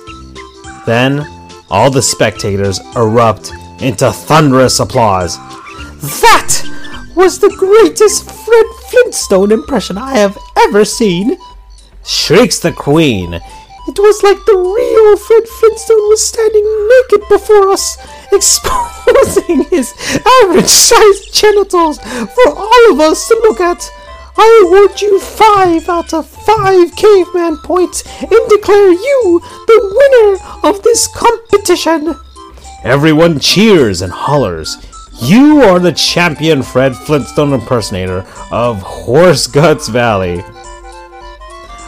Then, 0.84 1.26
all 1.70 1.90
the 1.90 2.02
spectators 2.02 2.78
erupt 2.94 3.50
into 3.80 4.12
thunderous 4.12 4.78
applause. 4.78 5.38
That 6.20 6.62
was 7.16 7.38
the 7.38 7.48
greatest 7.56 8.30
Fred 8.30 8.66
Flintstone 8.90 9.52
impression 9.52 9.96
I 9.96 10.18
have 10.18 10.36
ever 10.58 10.84
seen. 10.84 11.38
Shrieks 12.04 12.58
the 12.58 12.72
Queen. 12.72 13.32
It 13.32 13.98
was 13.98 14.22
like 14.22 14.44
the 14.44 14.58
real 14.58 15.16
Fred 15.16 15.48
Flintstone 15.48 16.08
was 16.10 16.26
standing 16.26 16.88
naked 16.88 17.26
before 17.30 17.70
us, 17.70 17.96
exposing 18.30 19.64
his 19.70 19.94
average 20.42 20.66
sized 20.66 21.32
genitals 21.32 21.98
for 22.00 22.54
all 22.54 22.92
of 22.92 23.00
us 23.00 23.26
to 23.28 23.34
look 23.42 23.60
at. 23.60 23.90
I 24.38 24.62
award 24.66 25.00
you 25.00 25.18
five 25.18 25.88
out 25.88 26.12
of 26.12 26.26
five 26.26 26.94
caveman 26.96 27.56
points 27.58 28.04
and 28.20 28.48
declare 28.48 28.92
you 28.92 29.40
the 29.66 29.80
winner 29.98 30.68
of 30.68 30.82
this 30.82 31.08
competition. 31.08 32.14
Everyone 32.84 33.40
cheers 33.40 34.02
and 34.02 34.12
hollers. 34.12 34.76
You 35.22 35.62
are 35.62 35.78
the 35.78 35.92
champion 35.92 36.62
Fred 36.62 36.94
Flintstone 36.94 37.54
impersonator 37.54 38.26
of 38.50 38.82
Horse 38.82 39.46
Guts 39.46 39.88
Valley. 39.88 40.42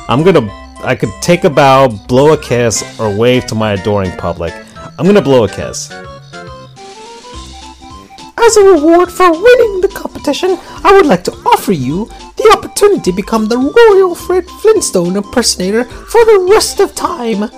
I'm 0.08 0.22
gonna. 0.22 0.48
I 0.82 0.96
could 0.96 1.11
take 1.20 1.44
a 1.44 1.50
bow, 1.50 1.88
blow 1.88 2.32
a 2.32 2.38
kiss, 2.38 2.98
or 2.98 3.14
wave 3.14 3.46
to 3.46 3.54
my 3.54 3.72
adoring 3.72 4.16
public. 4.16 4.54
I'm 4.98 5.04
gonna 5.06 5.20
blow 5.20 5.44
a 5.44 5.48
kiss. 5.48 5.92
As 8.40 8.57
a 8.57 8.62
reward 8.62 9.11
for 9.11 9.33
winning 9.33 9.81
the 9.81 9.92
competition, 9.92 10.57
I 10.85 10.92
would 10.94 11.07
like 11.07 11.24
to 11.24 11.33
offer 11.44 11.72
you 11.72 12.07
the 12.37 12.55
opportunity 12.57 13.11
to 13.11 13.16
become 13.16 13.46
the 13.46 13.59
Royal 13.59 14.14
Fred 14.14 14.48
Flintstone 14.48 15.16
impersonator 15.16 15.85
for 15.85 16.24
the 16.24 16.46
rest 16.48 16.79
of 16.79 16.94
time. 16.94 17.51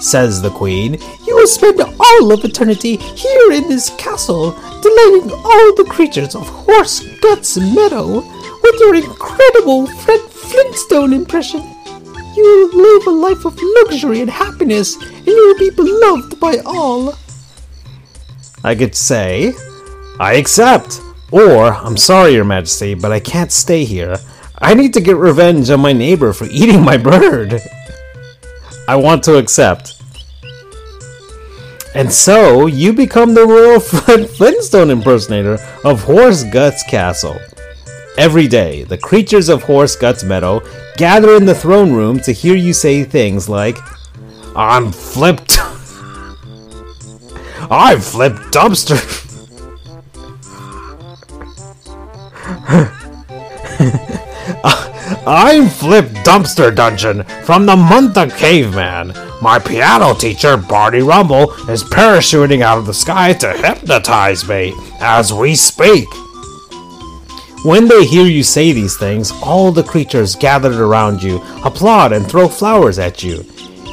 Says 0.00 0.42
the 0.42 0.50
Queen. 0.50 0.98
You 1.24 1.36
will 1.36 1.46
spend 1.46 1.80
all 1.80 2.32
of 2.32 2.44
eternity 2.44 2.96
here 2.96 3.52
in 3.52 3.68
this 3.68 3.90
castle, 3.96 4.50
delighting 4.82 5.30
all 5.30 5.74
the 5.76 5.86
creatures 5.88 6.34
of 6.34 6.48
Horse 6.48 7.00
Guts 7.20 7.56
Meadow 7.56 8.16
with 8.16 8.80
your 8.80 8.96
incredible 8.96 9.86
Fred 9.86 10.20
Flintstone 10.20 11.12
impression. 11.12 11.62
You 12.36 12.42
will 12.42 12.82
live 12.82 13.06
a 13.06 13.10
life 13.10 13.44
of 13.44 13.58
luxury 13.82 14.20
and 14.20 14.30
happiness, 14.30 14.96
and 14.96 15.26
you 15.26 15.46
will 15.46 15.58
be 15.58 15.70
beloved 15.70 16.40
by 16.40 16.58
all. 16.66 17.14
I 18.64 18.74
could 18.74 18.96
say, 18.96 19.54
I 20.20 20.34
accept. 20.34 21.00
Or, 21.32 21.72
I'm 21.74 21.96
sorry, 21.96 22.34
Your 22.34 22.44
Majesty, 22.44 22.94
but 22.94 23.10
I 23.10 23.18
can't 23.18 23.50
stay 23.50 23.84
here. 23.84 24.18
I 24.58 24.74
need 24.74 24.94
to 24.94 25.00
get 25.00 25.16
revenge 25.16 25.68
on 25.70 25.80
my 25.80 25.92
neighbor 25.92 26.32
for 26.32 26.44
eating 26.50 26.82
my 26.82 26.96
bird. 26.96 27.60
I 28.86 28.96
want 28.96 29.24
to 29.24 29.38
accept. 29.38 30.00
And 31.94 32.12
so, 32.12 32.66
you 32.66 32.92
become 32.92 33.34
the 33.34 33.46
Royal 33.46 33.80
Flintstone 34.26 34.90
impersonator 34.90 35.58
of 35.84 36.02
Horse 36.02 36.44
Guts 36.44 36.82
Castle. 36.84 37.38
Every 38.16 38.46
day, 38.46 38.84
the 38.84 38.98
creatures 38.98 39.48
of 39.48 39.64
Horse 39.64 39.96
Guts 39.96 40.22
Meadow 40.22 40.62
gather 40.96 41.34
in 41.34 41.46
the 41.46 41.54
throne 41.54 41.92
room 41.92 42.20
to 42.20 42.30
hear 42.32 42.54
you 42.54 42.72
say 42.72 43.02
things 43.02 43.48
like, 43.48 43.78
I'm 44.54 44.92
flipped. 44.92 45.58
I'm 47.70 48.00
flipped 48.00 48.52
dumpster. 48.52 49.23
I'm 55.26 55.70
Flip 55.70 56.04
Dumpster 56.24 56.76
Dungeon 56.76 57.22
from 57.44 57.64
the 57.64 57.74
month 57.74 58.18
of 58.18 58.36
Caveman. 58.36 59.14
My 59.40 59.58
piano 59.58 60.12
teacher, 60.12 60.58
Barney 60.58 61.00
Rumble, 61.00 61.52
is 61.70 61.82
parachuting 61.82 62.60
out 62.60 62.76
of 62.76 62.84
the 62.84 62.92
sky 62.92 63.32
to 63.32 63.50
hypnotize 63.54 64.46
me 64.46 64.74
as 65.00 65.32
we 65.32 65.54
speak. 65.54 66.06
When 67.64 67.88
they 67.88 68.04
hear 68.04 68.26
you 68.26 68.42
say 68.42 68.72
these 68.72 68.98
things, 68.98 69.32
all 69.42 69.72
the 69.72 69.82
creatures 69.82 70.36
gathered 70.36 70.74
around 70.74 71.22
you 71.22 71.40
applaud 71.64 72.12
and 72.12 72.26
throw 72.26 72.46
flowers 72.46 72.98
at 72.98 73.22
you. 73.22 73.42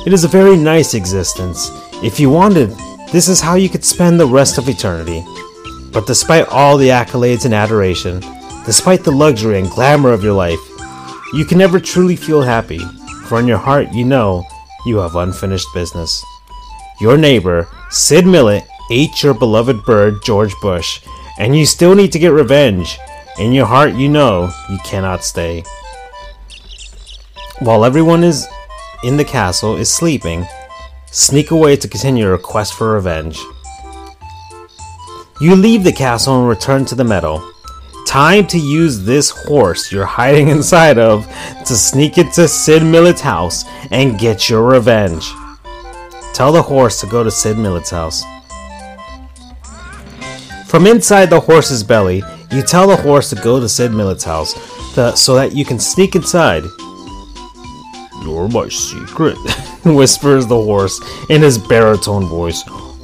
It 0.06 0.12
is 0.12 0.26
a 0.26 0.28
very 0.28 0.58
nice 0.58 0.94
existence. 0.94 1.70
If 2.04 2.20
you 2.20 2.30
wanted, 2.30 2.72
this 3.14 3.30
is 3.30 3.40
how 3.40 3.56
you 3.56 3.70
could 3.70 3.86
spend 3.86 4.20
the 4.20 4.28
rest 4.28 4.58
of 4.58 4.68
eternity. 4.68 5.24
But 5.94 6.06
despite 6.06 6.48
all 6.48 6.78
the 6.78 6.90
accolades 6.90 7.46
and 7.46 7.54
adoration, 7.54 8.22
despite 8.66 9.04
the 9.04 9.12
luxury 9.12 9.60
and 9.60 9.70
glamour 9.70 10.12
of 10.12 10.24
your 10.24 10.34
life, 10.34 10.60
you 11.34 11.46
can 11.46 11.58
never 11.58 11.80
truly 11.80 12.16
feel 12.16 12.42
happy, 12.42 12.80
for 13.26 13.40
in 13.40 13.48
your 13.48 13.58
heart 13.58 13.92
you 13.94 14.06
know 14.06 14.44
you 14.86 14.98
have 14.98 15.16
unfinished 15.16 15.68
business. 15.74 16.24
Your 17.00 17.18
neighbor, 17.18 17.68
Sid 17.90 18.26
Millet, 18.26 18.64
ate 18.92 19.24
your 19.24 19.34
beloved 19.34 19.84
bird, 19.86 20.24
George 20.24 20.54
Bush, 20.62 21.02
and 21.40 21.56
you 21.56 21.66
still 21.66 21.96
need 21.96 22.12
to 22.12 22.20
get 22.20 22.34
revenge. 22.34 23.00
In 23.40 23.54
your 23.54 23.66
heart 23.66 23.94
you 23.94 24.10
know 24.10 24.52
you 24.70 24.78
cannot 24.84 25.24
stay. 25.24 25.64
While 27.60 27.86
everyone 27.86 28.24
is 28.24 28.48
in 29.04 29.18
the 29.18 29.26
castle 29.26 29.78
is 29.78 29.90
sleeping, 29.90 30.46
sneak 31.12 31.52
away 31.52 31.76
to 31.78 31.88
continue 31.88 32.26
your 32.26 32.38
quest 32.38 32.74
for 32.74 32.94
revenge. 32.94 33.40
You 35.40 35.56
leave 35.56 35.84
the 35.84 35.92
castle 35.92 36.40
and 36.40 36.48
return 36.48 36.86
to 36.86 36.96
the 36.96 37.04
meadow. 37.04 37.51
Time 38.06 38.46
to 38.48 38.60
use 38.60 39.04
this 39.06 39.30
horse 39.30 39.92
you're 39.92 40.06
hiding 40.06 40.50
inside 40.50 40.98
of 40.98 41.26
to 41.66 41.76
sneak 41.76 42.18
into 42.18 42.48
Sid 42.48 42.84
Millet's 42.84 43.22
house 43.22 43.64
and 43.92 44.20
get 44.20 44.50
your 44.50 44.64
revenge. 44.64 45.32
Tell 46.34 46.52
the 46.52 46.62
horse 46.62 47.00
to 47.02 47.08
go 47.08 47.24
to 47.24 47.32
Sid 47.32 47.58
Millet's 47.58 47.90
house. 47.90 48.24
From 50.68 50.88
inside 50.88 51.30
the 51.30 51.40
horse's 51.40 51.84
belly, 51.84 52.24
you 52.52 52.62
tell 52.62 52.88
the 52.88 52.96
horse 52.96 53.30
to 53.30 53.36
go 53.36 53.60
to 53.60 53.70
Sid 53.70 53.92
Millet's 53.92 54.24
house 54.24 54.54
the, 54.96 55.16
so 55.16 55.36
that 55.36 55.54
you 55.54 55.64
can 55.64 55.80
sneak 55.80 56.16
inside. 56.16 56.64
You're 58.24 58.50
my 58.50 58.70
secret, 58.70 59.36
whispers 59.86 60.48
the 60.48 60.62
horse 60.62 61.02
in 61.30 61.42
his 61.42 61.58
baritone 61.58 62.26
voice. 62.26 62.64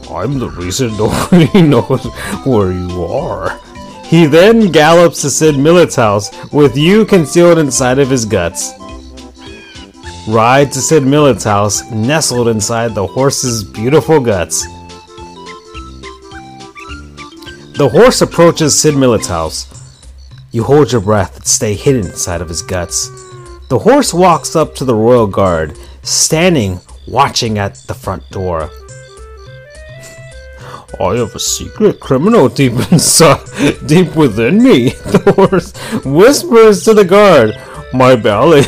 I'm 0.10 0.40
the 0.40 0.50
reason 0.50 0.96
nobody 0.98 1.62
knows 1.62 2.06
where 2.46 2.72
you 2.72 3.04
are. 3.06 3.60
He 4.10 4.26
then 4.26 4.72
gallops 4.72 5.22
to 5.22 5.30
Sid 5.30 5.58
Millet's 5.58 5.96
house 5.96 6.32
with 6.54 6.78
you 6.78 7.06
concealed 7.06 7.58
inside 7.58 8.00
of 8.00 8.10
his 8.10 8.24
guts. 8.24 8.72
Ride 10.30 10.72
to 10.72 10.80
Sid 10.80 11.04
Millet's 11.04 11.44
house, 11.44 11.90
nestled 11.92 12.48
inside 12.48 12.96
the 12.96 13.06
horse's 13.06 13.66
beautiful 13.66 14.22
guts. 14.22 14.66
The 17.78 17.90
horse 17.92 18.22
approaches 18.22 18.80
Sid 18.80 18.96
Millet's 18.96 19.28
house. 19.28 19.68
You 20.52 20.64
hold 20.64 20.92
your 20.92 21.02
breath 21.02 21.36
and 21.36 21.46
stay 21.46 21.74
hidden 21.74 22.06
inside 22.06 22.42
of 22.42 22.48
his 22.50 22.62
guts. 22.62 23.10
The 23.68 23.80
horse 23.80 24.14
walks 24.14 24.56
up 24.56 24.74
to 24.76 24.86
the 24.86 24.96
royal 24.96 25.28
guard, 25.28 25.78
standing 26.04 26.80
watching 27.08 27.58
at 27.58 27.76
the 27.88 27.94
front 27.94 28.28
door. 28.30 28.70
I 31.00 31.18
have 31.18 31.36
a 31.36 31.40
secret 31.40 32.00
criminal 32.00 32.48
deep 32.50 32.74
inside, 32.92 33.46
deep 33.86 34.16
within 34.16 34.64
me. 34.64 34.90
The 35.08 35.34
horse 35.36 35.74
whispers 36.06 36.84
to 36.86 36.94
the 36.94 37.06
guard, 37.06 37.56
"My 37.94 38.16
belly." 38.16 38.64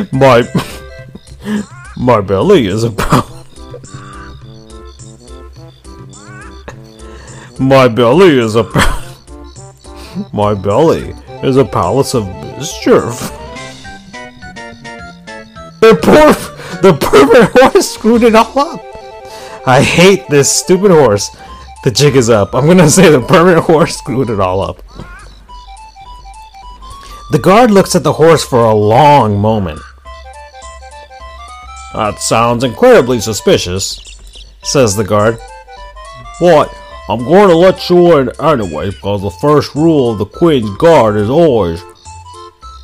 my 0.12 0.42
my 1.96 2.20
belly 2.20 2.66
is 2.66 2.84
about 2.84 3.28
my 7.58 7.88
belly 7.88 8.38
is 8.38 8.56
a 8.56 8.64
my 10.32 10.54
belly 10.54 11.14
is 11.42 11.56
a 11.56 11.64
palace 11.64 12.14
of 12.14 12.26
mischief. 12.26 13.39
The 15.90 15.96
poor, 15.96 16.82
the 16.82 16.96
perfect 16.96 17.58
horse 17.58 17.94
screwed 17.94 18.22
it 18.22 18.36
all 18.36 18.56
up. 18.56 18.80
I 19.66 19.82
hate 19.82 20.28
this 20.28 20.48
stupid 20.48 20.92
horse. 20.92 21.36
The 21.82 21.90
jig 21.90 22.14
is 22.14 22.30
up. 22.30 22.54
I'm 22.54 22.68
gonna 22.68 22.88
say 22.98 23.10
the 23.10 23.20
permanent 23.20 23.64
horse 23.64 23.96
screwed 23.96 24.30
it 24.30 24.38
all 24.38 24.60
up. 24.60 24.84
The 27.32 27.40
guard 27.40 27.72
looks 27.72 27.96
at 27.96 28.04
the 28.04 28.12
horse 28.12 28.44
for 28.44 28.62
a 28.62 28.72
long 28.72 29.40
moment. 29.40 29.80
That 31.92 32.20
sounds 32.20 32.62
incredibly 32.62 33.18
suspicious, 33.18 33.98
says 34.62 34.94
the 34.94 35.02
guard. 35.02 35.40
What? 36.38 36.72
I'm 37.08 37.24
going 37.24 37.48
to 37.48 37.56
let 37.56 37.90
you 37.90 38.16
in 38.18 38.30
anyway 38.40 38.90
because 38.90 39.22
the 39.22 39.30
first 39.30 39.74
rule 39.74 40.12
of 40.12 40.18
the 40.18 40.26
Queen's 40.26 40.70
Guard 40.76 41.16
is 41.16 41.28
always 41.28 41.82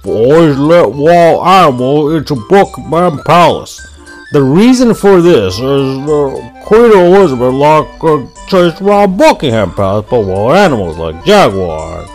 always 0.08 0.56
let 0.56 0.90
wild 0.90 1.46
animals 1.46 2.14
into 2.14 2.46
Buckingham 2.48 3.22
Palace. 3.24 3.86
The 4.32 4.42
reason 4.42 4.94
for 4.94 5.20
this 5.20 5.54
is 5.54 5.62
uh, 5.62 6.62
Queen 6.64 6.92
Elizabeth 6.92 7.54
liked 7.54 8.02
uh, 8.02 8.26
chased 8.48 8.82
around 8.82 9.16
Buckingham 9.16 9.72
Palace 9.72 10.10
by 10.10 10.18
wild 10.18 10.56
animals 10.56 10.98
like 10.98 11.24
jaguars. 11.24 12.08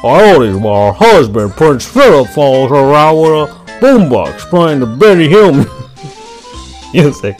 Coyotes 0.00 0.56
while 0.56 0.92
her 0.92 0.98
husband, 0.98 1.52
Prince 1.52 1.84
Philip, 1.84 2.28
follows 2.28 2.70
around 2.70 3.20
with 3.20 3.50
a 3.50 3.80
boombox 3.80 4.38
playing 4.48 4.80
the 4.80 4.86
Benny 4.86 5.28
Hill 5.28 5.52
music. 6.92 7.36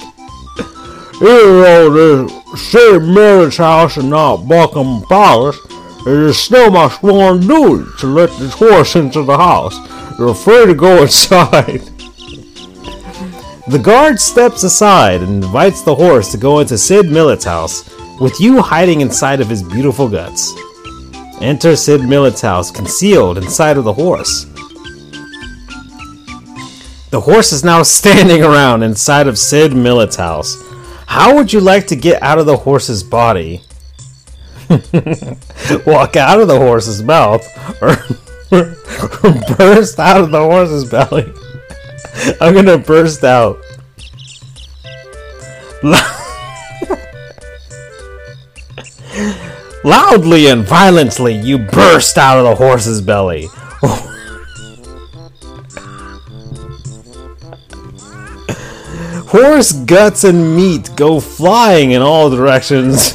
Even 1.21 1.63
though 1.63 2.27
this 2.27 2.71
Sid 2.71 3.03
Millet's 3.03 3.57
house 3.57 3.97
and 3.97 4.11
not 4.11 4.49
Buckingham 4.49 5.03
Palace, 5.03 5.59
it 6.09 6.31
is 6.31 6.39
still 6.39 6.71
my 6.71 6.89
sworn 6.89 7.41
duty 7.41 7.91
to 7.99 8.07
let 8.07 8.31
this 8.39 8.55
horse 8.55 8.97
into 8.97 9.23
the 9.23 9.37
house. 9.37 9.77
You're 10.19 10.31
afraid 10.31 10.67
to 10.67 10.75
go 10.75 11.03
inside. 11.03 11.83
The 13.69 13.79
guard 13.83 14.19
steps 14.19 14.63
aside 14.63 15.21
and 15.21 15.45
invites 15.45 15.83
the 15.83 15.95
horse 15.95 16.33
to 16.33 16.39
go 16.39 16.61
into 16.61 16.79
Sid 16.79 17.11
Millet's 17.11 17.45
house, 17.45 17.87
with 18.19 18.41
you 18.41 18.63
hiding 18.63 19.03
inside 19.03 19.43
of 19.43 19.51
his 19.51 19.63
beautiful 19.63 20.09
guts. 20.09 20.55
Enter 21.43 21.77
Sid 21.77 22.01
Millet's 22.01 22.41
house, 22.41 22.71
concealed 22.71 23.37
inside 23.37 23.77
of 23.77 23.85
the 23.85 23.93
horse. 23.93 24.45
The 27.11 27.21
horse 27.21 27.53
is 27.53 27.63
now 27.63 27.83
standing 27.99 28.43
around 28.43 28.83
inside 28.83 29.27
of 29.27 29.37
Sid 29.37 29.75
Millet's 29.75 30.17
house. 30.17 30.57
How 31.07 31.35
would 31.37 31.53
you 31.53 31.61
like 31.61 31.87
to 31.89 31.97
get 31.97 32.23
out 32.23 32.39
of 32.39 32.47
the 32.47 32.57
horse's 32.57 33.03
body? 33.03 33.63
Walk 35.87 36.17
out 36.17 36.41
of 36.41 36.49
the 36.49 36.59
horse's 36.59 37.03
mouth 37.03 37.43
or 37.81 37.97
burst 39.57 39.99
out 39.99 40.21
of 40.21 40.31
the 40.31 40.41
horse's 40.41 40.85
belly? 40.85 41.33
I'm 42.41 42.55
gonna 42.55 42.79
burst 42.79 43.25
out. 43.25 43.59
Loudly 49.85 50.49
and 50.49 50.65
violently, 50.65 51.35
you 51.35 51.59
burst 51.59 52.19
out 52.19 52.39
of 52.39 52.45
the 52.45 52.55
horse's 52.55 53.01
belly. 53.01 53.49
Horse 59.29 59.73
guts 59.73 60.25
and 60.25 60.57
meat 60.57 60.89
go 60.97 61.21
flying 61.21 61.91
in 61.91 62.01
all 62.01 62.31
directions. 62.31 63.15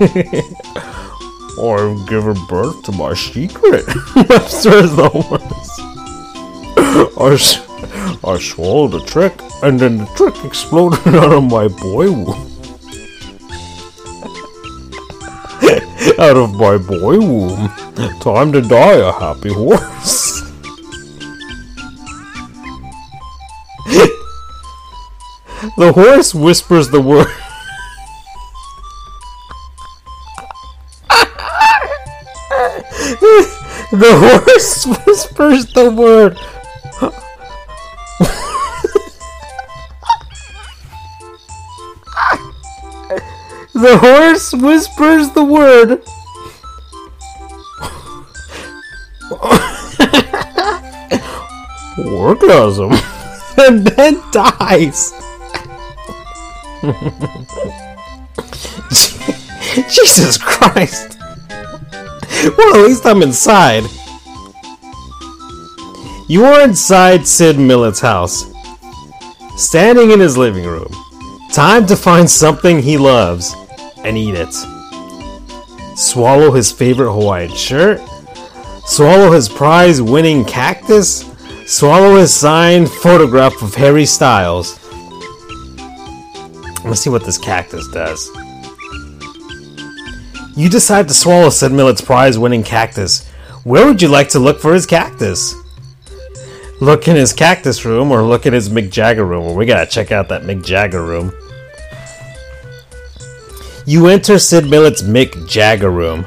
or 1.58 1.94
give 2.06 2.24
birth 2.48 2.82
to 2.84 2.92
my 2.92 3.12
secret. 3.12 3.84
Says 4.48 4.96
the 4.96 5.10
horse. 5.12 5.80
I, 7.20 7.32
I 8.32 8.38
swallowed 8.38 8.92
the 8.92 9.04
trick, 9.06 9.34
and 9.62 9.78
then 9.78 9.98
the 9.98 10.06
trick 10.16 10.42
exploded 10.42 11.06
out 11.14 11.34
of 11.34 11.44
my 11.44 11.68
boy 11.68 12.10
womb. 12.10 12.30
out 16.18 16.36
of 16.36 16.54
my 16.54 16.78
boy 16.78 17.18
womb. 17.18 17.68
Time 18.20 18.52
to 18.52 18.62
die, 18.62 18.94
a 18.94 19.12
happy 19.12 19.52
horse. 19.52 20.40
the 25.76 25.92
horse 25.92 26.34
whispers 26.34 26.88
the 26.88 27.00
word. 27.00 27.26
The 34.00 34.16
horse 34.16 34.86
whispers 35.06 35.66
the 35.74 35.90
word. 35.90 36.36
The 43.72 43.96
horse 43.96 44.52
whispers 44.52 45.30
the 45.30 45.44
word. 45.44 46.02
Orgasm. 51.98 52.92
and 53.58 53.86
then 53.86 54.20
dies. 54.32 55.12
Jesus 59.88 60.38
Christ. 60.38 61.09
Well, 62.56 62.74
at 62.74 62.88
least 62.88 63.04
I'm 63.04 63.22
inside. 63.22 63.84
You 66.26 66.44
are 66.44 66.62
inside 66.62 67.26
Sid 67.26 67.58
Millet's 67.58 68.00
house, 68.00 68.50
standing 69.56 70.10
in 70.10 70.20
his 70.20 70.38
living 70.38 70.64
room. 70.64 70.90
Time 71.52 71.84
to 71.86 71.96
find 71.96 72.30
something 72.30 72.80
he 72.80 72.96
loves 72.96 73.54
and 74.04 74.16
eat 74.16 74.34
it. 74.34 74.52
Swallow 75.98 76.50
his 76.50 76.72
favorite 76.72 77.12
Hawaiian 77.12 77.54
shirt. 77.54 78.00
Swallow 78.86 79.32
his 79.32 79.48
prize 79.48 80.00
winning 80.00 80.44
cactus. 80.46 81.30
Swallow 81.66 82.16
his 82.16 82.32
signed 82.32 82.90
photograph 82.90 83.60
of 83.60 83.74
Harry 83.74 84.06
Styles. 84.06 84.78
Let's 86.86 87.00
see 87.00 87.10
what 87.10 87.24
this 87.24 87.36
cactus 87.36 87.86
does. 87.88 88.30
You 90.60 90.68
decide 90.68 91.08
to 91.08 91.14
swallow 91.14 91.48
Sid 91.48 91.72
Millet's 91.72 92.02
prize 92.02 92.38
winning 92.38 92.62
cactus. 92.62 93.26
Where 93.64 93.86
would 93.86 94.02
you 94.02 94.08
like 94.08 94.28
to 94.28 94.38
look 94.38 94.60
for 94.60 94.74
his 94.74 94.84
cactus? 94.84 95.54
Look 96.82 97.08
in 97.08 97.16
his 97.16 97.32
cactus 97.32 97.86
room 97.86 98.12
or 98.12 98.22
look 98.22 98.44
in 98.44 98.52
his 98.52 98.68
Mick 98.68 98.90
Jagger 98.90 99.24
room. 99.24 99.46
Well, 99.46 99.54
we 99.54 99.64
gotta 99.64 99.90
check 99.90 100.12
out 100.12 100.28
that 100.28 100.42
Mick 100.42 100.62
Jagger 100.62 101.02
room. 101.02 101.32
You 103.86 104.08
enter 104.08 104.38
Sid 104.38 104.68
Millet's 104.68 105.00
Mick 105.00 105.48
Jagger 105.48 105.90
room. 105.90 106.26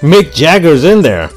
Mick 0.00 0.34
Jagger's 0.34 0.84
in 0.84 1.02
there. 1.02 1.28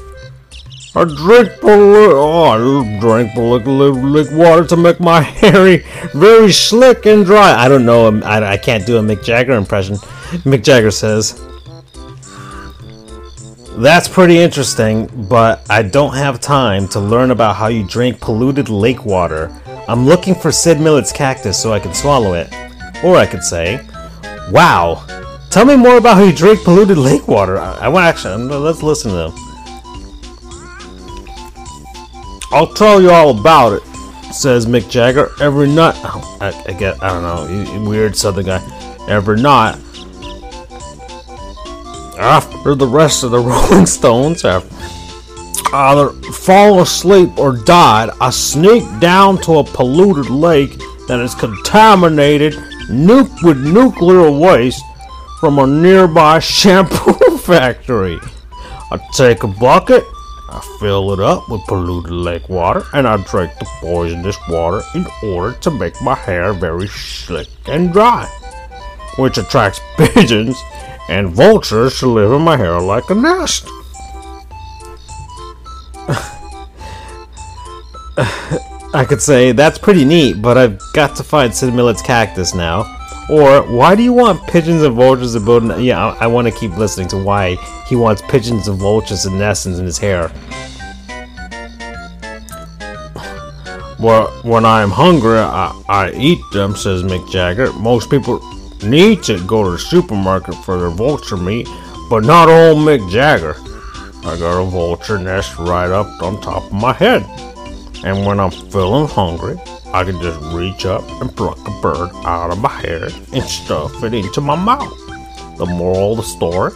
I 0.96 1.04
drink 1.04 1.60
the 1.60 2.12
oh, 2.14 2.44
I 2.44 2.98
drink 2.98 3.34
the 3.34 3.42
lick, 3.42 4.30
water 4.32 4.66
to 4.68 4.76
make 4.78 5.00
my 5.00 5.20
hair 5.42 5.84
very 6.14 6.52
slick 6.52 7.04
and 7.04 7.26
dry. 7.26 7.62
I 7.62 7.68
don't 7.68 7.84
know. 7.84 8.08
Um, 8.08 8.22
I, 8.24 8.52
I 8.52 8.56
can't 8.56 8.86
do 8.86 8.96
a 8.96 9.02
Mick 9.02 9.22
Jagger 9.22 9.52
impression. 9.52 9.96
Mick 10.46 10.62
Jagger 10.62 10.90
says, 10.90 11.44
"That's 13.76 14.08
pretty 14.08 14.38
interesting, 14.38 15.06
but 15.28 15.64
I 15.70 15.82
don't 15.82 16.14
have 16.14 16.40
time 16.40 16.88
to 16.88 17.00
learn 17.00 17.30
about 17.30 17.56
how 17.56 17.68
you 17.68 17.84
drink 17.84 18.20
polluted 18.20 18.68
lake 18.68 19.04
water. 19.04 19.52
I'm 19.86 20.06
looking 20.06 20.34
for 20.34 20.50
Sid 20.52 20.80
Millet's 20.80 21.12
cactus 21.12 21.60
so 21.60 21.72
I 21.72 21.78
can 21.78 21.94
swallow 21.94 22.34
it. 22.34 22.52
Or 23.02 23.16
I 23.16 23.26
could 23.26 23.44
say, 23.44 23.80
Wow, 24.50 25.04
tell 25.50 25.66
me 25.66 25.76
more 25.76 25.98
about 25.98 26.16
how 26.16 26.24
you 26.24 26.32
drink 26.32 26.64
polluted 26.64 26.96
lake 26.96 27.28
water. 27.28 27.58
I, 27.58 27.88
want 27.88 28.06
actually, 28.06 28.36
let's 28.44 28.82
listen 28.82 29.10
to 29.10 29.16
them. 29.16 29.32
I'll 32.50 32.72
tell 32.72 33.02
you 33.02 33.10
all 33.10 33.38
about 33.38 33.74
it, 33.74 33.82
says 34.32 34.64
Mick 34.64 34.88
Jagger. 34.88 35.30
Every 35.38 35.68
night, 35.68 35.94
oh, 35.98 36.38
I, 36.40 36.48
I 36.66 36.72
get, 36.72 37.02
I 37.02 37.10
don't 37.10 37.22
know, 37.22 37.88
weird 37.88 38.16
southern 38.16 38.46
guy. 38.46 39.06
Every 39.06 39.40
night, 39.40 39.78
after 42.18 42.74
the 42.74 42.86
rest 42.86 43.22
of 43.22 43.30
the 43.30 43.38
Rolling 43.40 43.86
Stones 43.86 44.42
have 44.42 44.64
either 45.72 46.10
fallen 46.32 46.80
asleep 46.80 47.36
or 47.38 47.56
died, 47.56 48.10
I 48.20 48.30
sneak 48.30 48.84
down 49.00 49.40
to 49.42 49.58
a 49.58 49.64
polluted 49.64 50.30
lake 50.30 50.78
that 51.08 51.20
is 51.20 51.34
contaminated 51.34 52.54
nu- 52.90 53.28
with 53.42 53.58
nuclear 53.58 54.30
waste 54.30 54.84
from 55.40 55.58
a 55.58 55.66
nearby 55.66 56.38
shampoo 56.40 57.38
factory. 57.38 58.18
I 58.90 58.98
take 59.12 59.42
a 59.42 59.48
bucket, 59.48 60.02
I 60.50 60.76
fill 60.80 61.12
it 61.12 61.20
up 61.20 61.48
with 61.50 61.60
polluted 61.66 62.10
lake 62.12 62.48
water, 62.48 62.84
and 62.94 63.06
I 63.06 63.18
drink 63.24 63.52
the 63.58 63.66
poisonous 63.80 64.36
water 64.48 64.82
in 64.94 65.06
order 65.22 65.56
to 65.58 65.70
make 65.70 66.00
my 66.00 66.14
hair 66.14 66.54
very 66.54 66.88
slick 66.88 67.48
and 67.66 67.92
dry, 67.92 68.24
which 69.16 69.36
attracts 69.36 69.80
pigeons 69.96 70.56
and 71.08 71.30
vultures 71.30 71.98
to 72.00 72.06
live 72.06 72.32
in 72.32 72.42
my 72.42 72.56
hair 72.56 72.80
like 72.80 73.08
a 73.10 73.14
nest. 73.14 73.68
I 78.94 79.04
could 79.04 79.20
say, 79.20 79.52
that's 79.52 79.78
pretty 79.78 80.04
neat, 80.04 80.40
but 80.40 80.56
I've 80.56 80.80
got 80.94 81.14
to 81.16 81.22
find 81.22 81.54
Sid 81.54 81.74
Millet's 81.74 82.02
cactus 82.02 82.54
now. 82.54 82.94
Or, 83.30 83.62
why 83.62 83.94
do 83.94 84.02
you 84.02 84.14
want 84.14 84.42
pigeons 84.46 84.82
and 84.82 84.94
vultures 84.94 85.34
to 85.34 85.40
build... 85.40 85.64
An- 85.64 85.82
yeah, 85.82 86.02
I, 86.02 86.24
I 86.24 86.26
want 86.26 86.48
to 86.48 86.54
keep 86.54 86.76
listening 86.78 87.08
to 87.08 87.22
why 87.22 87.56
he 87.86 87.96
wants 87.96 88.22
pigeons 88.22 88.66
and 88.66 88.78
vultures 88.78 89.26
and 89.26 89.38
nests 89.38 89.66
in 89.66 89.84
his 89.84 89.98
hair. 89.98 90.32
Well, 94.00 94.28
when 94.42 94.64
I'm 94.64 94.90
hungry, 94.90 95.38
I, 95.38 95.82
I 95.88 96.12
eat 96.12 96.40
them, 96.52 96.74
says 96.74 97.02
Mick 97.02 97.28
Jagger. 97.30 97.72
Most 97.74 98.08
people 98.08 98.40
need 98.82 99.22
to 99.24 99.44
go 99.46 99.64
to 99.64 99.70
the 99.70 99.78
supermarket 99.78 100.54
for 100.56 100.78
their 100.78 100.90
vulture 100.90 101.36
meat, 101.36 101.68
but 102.10 102.24
not 102.24 102.48
old 102.48 102.78
Mick 102.78 103.10
Jagger. 103.10 103.56
I 104.26 104.38
got 104.38 104.60
a 104.60 104.64
vulture 104.64 105.18
nest 105.18 105.58
right 105.58 105.90
up 105.90 106.22
on 106.22 106.40
top 106.40 106.64
of 106.64 106.72
my 106.72 106.92
head. 106.92 107.24
And 108.04 108.26
when 108.26 108.38
I'm 108.38 108.50
feeling 108.50 109.08
hungry, 109.08 109.56
I 109.92 110.04
can 110.04 110.20
just 110.20 110.40
reach 110.52 110.86
up 110.86 111.02
and 111.20 111.34
pluck 111.34 111.58
a 111.66 111.80
bird 111.80 112.10
out 112.24 112.50
of 112.50 112.58
my 112.58 112.68
head 112.68 113.12
and 113.32 113.44
stuff 113.44 114.02
it 114.04 114.14
into 114.14 114.40
my 114.40 114.54
mouth. 114.54 114.96
The 115.56 115.66
moral 115.66 116.12
of 116.12 116.18
the 116.18 116.22
story 116.22 116.72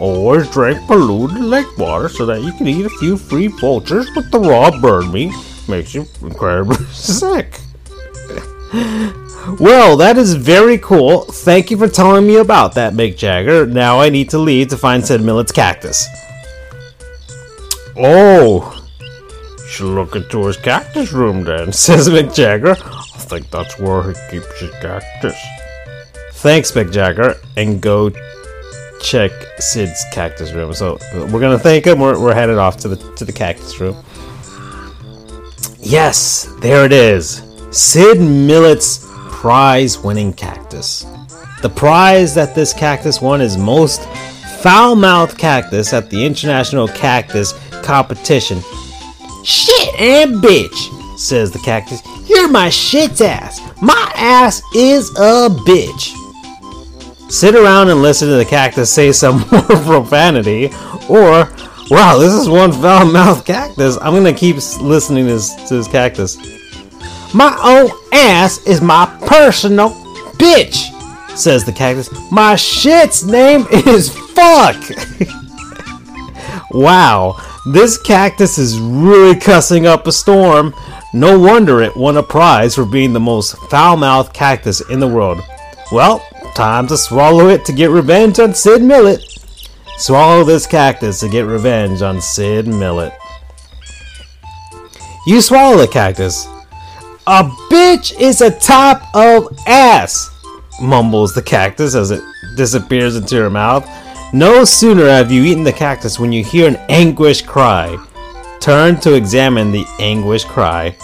always 0.00 0.50
drink 0.50 0.86
polluted 0.86 1.38
lake 1.38 1.78
water 1.78 2.08
so 2.08 2.26
that 2.26 2.42
you 2.42 2.52
can 2.52 2.66
eat 2.66 2.84
a 2.84 2.90
few 2.90 3.16
free 3.16 3.46
vultures 3.46 4.10
with 4.14 4.30
the 4.30 4.38
raw 4.38 4.70
bird 4.80 5.12
meat. 5.12 5.32
Makes 5.68 5.94
you 5.94 6.06
incredibly 6.20 6.84
sick. 6.92 7.60
Well, 9.60 9.96
that 9.98 10.18
is 10.18 10.34
very 10.34 10.78
cool. 10.78 11.22
Thank 11.22 11.70
you 11.70 11.78
for 11.78 11.88
telling 11.88 12.26
me 12.26 12.36
about 12.36 12.74
that, 12.74 12.92
Mick 12.92 13.16
Jagger. 13.16 13.66
Now 13.66 14.00
I 14.00 14.08
need 14.08 14.30
to 14.30 14.38
leave 14.38 14.68
to 14.68 14.76
find 14.76 15.04
Sid 15.06 15.20
Millet's 15.20 15.52
cactus. 15.52 16.06
Oh, 17.96 18.72
should 19.68 19.94
look 19.94 20.16
into 20.16 20.46
his 20.46 20.56
cactus 20.56 21.12
room 21.12 21.44
then, 21.44 21.72
says 21.72 22.08
Mick 22.08 22.34
Jagger. 22.34 22.76
I 22.82 23.18
think 23.18 23.50
that's 23.50 23.78
where 23.78 24.02
he 24.02 24.14
keeps 24.30 24.60
his 24.60 24.70
cactus. 24.80 25.36
Thanks, 26.32 26.72
Mick 26.72 26.92
Jagger, 26.92 27.36
and 27.56 27.80
go 27.80 28.10
check 29.00 29.30
Sid's 29.58 30.04
cactus 30.12 30.52
room. 30.52 30.74
So 30.74 30.96
uh, 31.12 31.28
we're 31.32 31.40
gonna 31.40 31.58
thank 31.58 31.86
him. 31.86 32.00
We're, 32.00 32.20
we're 32.20 32.34
headed 32.34 32.58
off 32.58 32.76
to 32.78 32.88
the 32.88 32.96
to 33.16 33.24
the 33.24 33.32
cactus 33.32 33.80
room. 33.80 33.96
Yes, 35.78 36.52
there 36.60 36.84
it 36.84 36.92
is. 36.92 37.42
Sid 37.70 38.18
Millet's 39.36 39.96
prize-winning 39.96 40.32
cactus. 40.32 41.06
The 41.62 41.68
prize 41.68 42.34
that 42.34 42.54
this 42.54 42.72
cactus 42.72 43.20
won 43.20 43.40
is 43.40 43.56
most 43.56 44.04
foul-mouthed 44.62 45.38
cactus 45.38 45.92
at 45.92 46.10
the 46.10 46.24
International 46.24 46.88
Cactus 46.88 47.52
Competition. 47.82 48.60
Shit 49.44 50.00
and 50.00 50.42
bitch, 50.42 51.18
says 51.18 51.50
the 51.50 51.58
cactus. 51.60 52.02
You're 52.28 52.48
my 52.48 52.68
shit's 52.68 53.20
ass. 53.20 53.60
My 53.80 54.12
ass 54.16 54.62
is 54.74 55.10
a 55.10 55.48
bitch. 55.48 56.12
Sit 57.30 57.54
around 57.54 57.88
and 57.88 58.02
listen 58.02 58.28
to 58.28 58.34
the 58.34 58.44
cactus 58.44 58.92
say 58.92 59.12
some 59.12 59.40
more 59.52 59.62
profanity, 59.62 60.66
or 61.08 61.50
wow, 61.90 62.18
this 62.18 62.32
is 62.32 62.48
one 62.48 62.72
foul-mouthed 62.72 63.46
cactus. 63.46 63.98
I'm 64.00 64.14
gonna 64.14 64.32
keep 64.32 64.56
listening 64.80 65.26
to 65.26 65.32
this, 65.34 65.54
to 65.68 65.76
this 65.76 65.88
cactus. 65.88 66.36
My 67.34 67.58
own 67.62 67.90
ass 68.12 68.64
is 68.66 68.80
my 68.80 69.06
personal 69.26 69.90
bitch, 70.38 70.90
says 71.36 71.64
the 71.64 71.72
cactus. 71.72 72.08
My 72.30 72.56
shit's 72.56 73.24
name 73.24 73.66
is 73.70 74.10
fuck. 74.10 74.76
wow, 76.70 77.36
this 77.66 77.98
cactus 77.98 78.58
is 78.58 78.78
really 78.78 79.38
cussing 79.38 79.86
up 79.86 80.06
a 80.06 80.12
storm. 80.12 80.74
No 81.12 81.38
wonder 81.38 81.80
it 81.80 81.96
won 81.96 82.16
a 82.16 82.22
prize 82.22 82.74
for 82.74 82.84
being 82.84 83.12
the 83.12 83.20
most 83.20 83.56
foul-mouthed 83.70 84.32
cactus 84.32 84.80
in 84.88 85.00
the 85.00 85.08
world. 85.08 85.40
Well, 85.90 86.24
time 86.54 86.86
to 86.88 86.96
swallow 86.96 87.48
it 87.48 87.64
to 87.66 87.72
get 87.72 87.90
revenge 87.90 88.38
on 88.38 88.54
Sid 88.54 88.82
Millet. 88.82 89.20
Swallow 89.98 90.44
this 90.44 90.66
cactus 90.66 91.20
to 91.20 91.28
get 91.28 91.46
revenge 91.46 92.02
on 92.02 92.20
Sid 92.20 92.66
Millet. 92.66 93.12
You 95.26 95.40
swallow 95.40 95.78
the 95.78 95.88
cactus. 95.88 96.46
A 97.28 97.42
bitch 97.42 98.20
is 98.20 98.40
a 98.40 98.56
top 98.56 99.02
of 99.12 99.58
ass, 99.66 100.30
mumbles 100.80 101.34
the 101.34 101.42
cactus 101.42 101.96
as 101.96 102.12
it 102.12 102.22
disappears 102.56 103.16
into 103.16 103.34
her 103.34 103.50
mouth. 103.50 103.84
No 104.32 104.64
sooner 104.64 105.08
have 105.08 105.32
you 105.32 105.42
eaten 105.42 105.64
the 105.64 105.72
cactus 105.72 106.20
when 106.20 106.30
you 106.30 106.44
hear 106.44 106.68
an 106.68 106.76
anguished 106.88 107.44
cry. 107.44 107.98
Turn 108.60 109.00
to 109.00 109.14
examine 109.14 109.72
the 109.72 109.84
anguished 109.98 110.46
cry. 110.46 110.96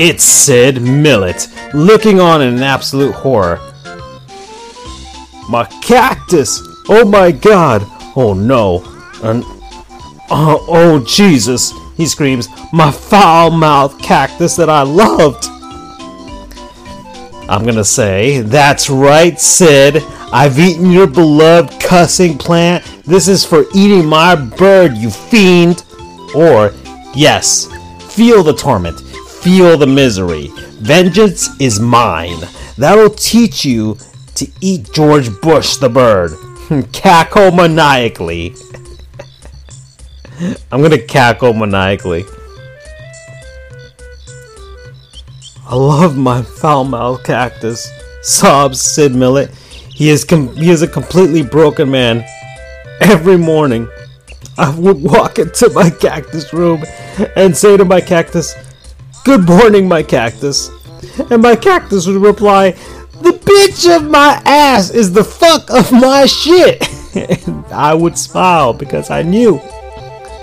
It's 0.00 0.24
Sid 0.24 0.82
Millet, 0.82 1.46
looking 1.74 2.18
on 2.18 2.42
in 2.42 2.60
absolute 2.60 3.14
horror. 3.14 3.60
My 5.48 5.64
cactus! 5.80 6.60
Oh 6.88 7.04
my 7.04 7.30
god! 7.30 7.84
Oh 8.16 8.34
no! 8.34 8.82
And 9.22 9.44
oh, 10.28 10.66
oh 10.68 11.04
Jesus! 11.06 11.72
He 12.02 12.08
screams, 12.08 12.48
My 12.72 12.90
foul 12.90 13.52
mouthed 13.52 14.02
cactus 14.02 14.56
that 14.56 14.68
I 14.68 14.82
loved! 14.82 15.44
I'm 17.48 17.64
gonna 17.64 17.84
say, 17.84 18.40
That's 18.40 18.90
right, 18.90 19.38
Sid! 19.38 20.02
I've 20.32 20.58
eaten 20.58 20.90
your 20.90 21.06
beloved 21.06 21.80
cussing 21.80 22.38
plant. 22.38 22.84
This 23.04 23.28
is 23.28 23.44
for 23.44 23.66
eating 23.72 24.04
my 24.04 24.34
bird, 24.34 24.96
you 24.96 25.10
fiend! 25.12 25.84
Or, 26.34 26.72
yes, 27.14 27.68
feel 28.12 28.42
the 28.42 28.54
torment, 28.54 28.98
feel 28.98 29.78
the 29.78 29.86
misery. 29.86 30.48
Vengeance 30.80 31.50
is 31.60 31.78
mine. 31.78 32.40
That'll 32.76 33.10
teach 33.10 33.64
you 33.64 33.96
to 34.34 34.48
eat 34.60 34.92
George 34.92 35.30
Bush 35.40 35.76
the 35.76 35.88
bird. 35.88 36.32
Cackle 36.92 37.52
maniacally. 37.52 38.56
I'm 40.70 40.82
gonna 40.82 40.98
cackle 40.98 41.52
maniacally. 41.52 42.24
I 45.66 45.74
love 45.74 46.16
my 46.16 46.42
foul-mouthed 46.42 47.24
cactus, 47.24 47.90
sobs 48.22 48.80
Sid 48.80 49.14
Millet. 49.14 49.50
He 49.94 50.08
is 50.10 50.24
com- 50.24 50.54
he 50.56 50.70
is 50.70 50.82
a 50.82 50.88
completely 50.88 51.42
broken 51.42 51.90
man. 51.90 52.24
Every 53.00 53.36
morning, 53.36 53.88
I 54.58 54.74
would 54.74 55.02
walk 55.02 55.38
into 55.38 55.70
my 55.70 55.90
cactus 55.90 56.52
room 56.52 56.82
and 57.36 57.56
say 57.56 57.76
to 57.76 57.84
my 57.84 58.00
cactus, 58.00 58.54
"Good 59.24 59.46
morning, 59.46 59.88
my 59.88 60.02
cactus," 60.02 60.70
and 61.30 61.42
my 61.42 61.56
cactus 61.56 62.06
would 62.06 62.20
reply, 62.20 62.74
"The 63.20 63.32
bitch 63.32 63.94
of 63.94 64.10
my 64.10 64.40
ass 64.44 64.90
is 64.90 65.12
the 65.12 65.24
fuck 65.24 65.70
of 65.70 65.92
my 65.92 66.26
shit." 66.26 66.88
I 67.72 67.94
would 67.94 68.18
smile 68.18 68.72
because 68.72 69.10
I 69.10 69.22
knew 69.22 69.60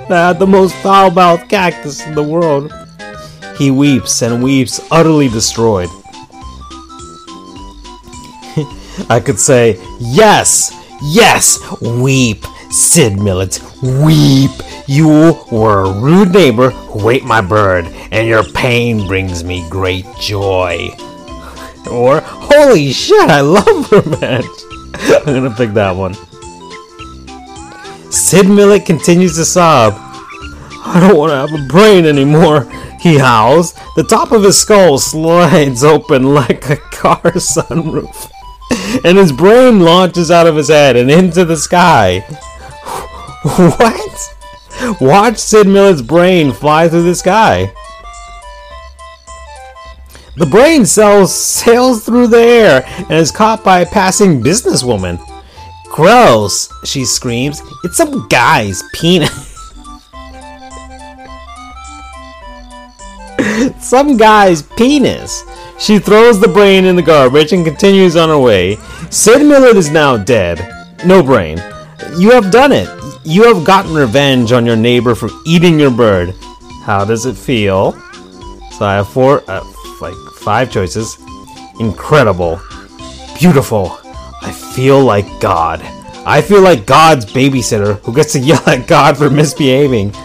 that 0.10 0.28
had 0.28 0.39
the 0.39 0.47
most 0.47 0.76
foul-mouthed 0.78 1.49
cactus 1.49 2.05
in 2.05 2.16
the 2.16 2.24
world. 2.24 2.72
He 3.57 3.72
weeps 3.72 4.22
and 4.22 4.43
weeps, 4.43 4.80
utterly 4.91 5.30
destroyed. 5.30 5.89
I 9.10 9.22
could 9.24 9.39
say, 9.39 9.80
Yes, 9.99 10.72
yes, 11.01 11.60
weep, 11.82 12.43
Sid 12.72 13.20
Millet, 13.20 13.62
weep. 13.82 14.51
You 14.88 15.07
were 15.51 15.86
a 15.86 16.01
rude 16.01 16.34
neighbor 16.34 16.72
who 16.72 17.10
ate 17.10 17.24
my 17.24 17.41
bird, 17.41 17.86
and 18.12 18.28
your 18.28 18.43
pain 18.43 19.07
brings 19.07 19.43
me 19.43 19.68
great 19.70 20.05
joy. 20.20 20.89
Or, 21.89 22.20
Holy 22.22 22.91
shit, 22.91 23.30
I 23.30 23.41
love 23.41 23.66
revenge. 23.91 24.45
I'm 24.93 25.26
gonna 25.26 25.55
pick 25.55 25.72
that 25.74 25.95
one. 25.95 26.14
Sid 28.10 28.47
Millet 28.47 28.86
continues 28.86 29.36
to 29.36 29.45
sob. 29.45 29.93
I 30.86 30.99
don't 30.99 31.18
want 31.18 31.32
to 31.32 31.36
have 31.36 31.53
a 31.53 31.68
brain 31.68 32.05
anymore, 32.05 32.64
he 32.99 33.20
howls. 33.20 33.74
The 33.95 34.03
top 34.03 34.32
of 34.32 34.43
his 34.43 34.60
skull 34.60 34.97
slides 34.97 35.84
open 35.84 36.34
like 36.34 36.70
a 36.70 36.78
car 36.78 37.22
sunroof, 37.34 38.32
and 39.03 39.18
his 39.18 39.32
brain 39.32 39.82
launches 39.82 40.32
out 40.32 40.47
of 40.47 40.55
his 40.55 40.70
head 40.70 40.95
and 40.95 41.12
into 41.12 41.45
the 41.45 41.57
sky. 41.57 42.26
What? 43.41 44.36
Watch 44.99 45.38
Sid 45.38 45.66
Millet's 45.66 46.01
brain 46.01 46.51
fly 46.51 46.89
through 46.89 47.03
the 47.03 47.16
sky. 47.16 47.74
The 50.36 50.45
brain 50.45 50.86
cell 50.86 51.26
sails 51.28 52.05
through 52.05 52.28
the 52.28 52.39
air 52.39 52.84
and 52.97 53.12
is 53.12 53.32
caught 53.32 53.64
by 53.64 53.80
a 53.80 53.86
passing 53.86 54.41
businesswoman. 54.41 55.20
Gross, 56.00 56.70
she 56.86 57.04
screams. 57.04 57.62
It's 57.84 57.97
some 57.97 58.26
guy's 58.30 58.82
penis. 58.93 59.30
some 63.82 64.16
guy's 64.16 64.62
penis. 64.62 65.43
She 65.78 66.00
throws 66.00 66.39
the 66.39 66.47
brain 66.47 66.86
in 66.86 66.95
the 66.95 67.02
garbage 67.02 67.52
and 67.52 67.66
continues 67.66 68.16
on 68.16 68.30
her 68.30 68.39
way. 68.39 68.78
Sid 69.10 69.45
Millet 69.45 69.76
is 69.76 69.89
now 69.89 70.16
dead. 70.16 70.74
No 71.06 71.22
brain. 71.22 71.58
You 72.18 72.32
have 72.32 72.50
done 72.50 72.72
it. 72.72 72.88
You 73.26 73.54
have 73.54 73.66
gotten 73.66 73.93
revenge 73.93 74.54
on 74.54 74.66
your 74.66 74.78
neighbor 74.78 75.16
for 75.16 75.28
eating 75.45 75.78
your 75.78 75.91
bird. 75.91 76.34
How 76.86 77.04
does 77.04 77.26
it 77.26 77.36
feel? 77.36 77.91
So 78.72 78.86
I 78.86 78.93
have 78.93 79.10
four, 79.10 79.43
uh, 79.52 79.66
like 80.00 80.16
five 80.38 80.72
choices. 80.72 81.18
Incredible. 81.82 82.62
Beautiful. 83.38 84.00
Feel 84.80 85.03
like 85.03 85.41
God. 85.41 85.82
I 86.25 86.41
feel 86.41 86.61
like 86.61 86.86
God's 86.86 87.25
babysitter 87.25 87.99
who 87.99 88.15
gets 88.15 88.32
to 88.32 88.39
yell 88.49 88.63
at 88.65 88.88
God 88.88 89.17
for 89.17 89.30
misbehaving. 89.30 90.15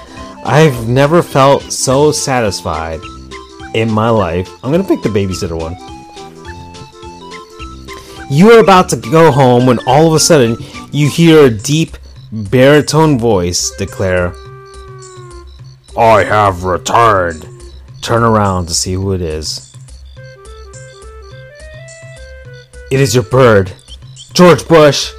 I've 0.44 0.88
never 0.88 1.24
felt 1.24 1.64
so 1.72 2.12
satisfied 2.12 3.00
in 3.74 3.90
my 3.90 4.10
life. 4.10 4.48
I'm 4.62 4.70
gonna 4.70 4.84
pick 4.84 5.02
the 5.02 5.08
babysitter 5.08 5.58
one. 5.58 5.74
You 8.30 8.52
are 8.52 8.60
about 8.60 8.88
to 8.90 8.96
go 8.96 9.32
home 9.32 9.66
when 9.66 9.80
all 9.88 10.06
of 10.06 10.14
a 10.14 10.20
sudden 10.20 10.56
you 10.92 11.08
hear 11.08 11.46
a 11.46 11.50
deep 11.50 11.96
baritone 12.30 13.18
voice 13.18 13.72
declare, 13.76 14.34
I 15.98 16.22
have 16.22 16.62
returned. 16.62 17.44
Turn 18.02 18.22
around 18.22 18.66
to 18.66 18.72
see 18.72 18.92
who 18.92 19.14
it 19.14 19.20
is. 19.20 19.74
It 22.92 23.00
is 23.00 23.16
your 23.16 23.24
bird, 23.24 23.72
George 24.34 24.66
Bush, 24.66 25.12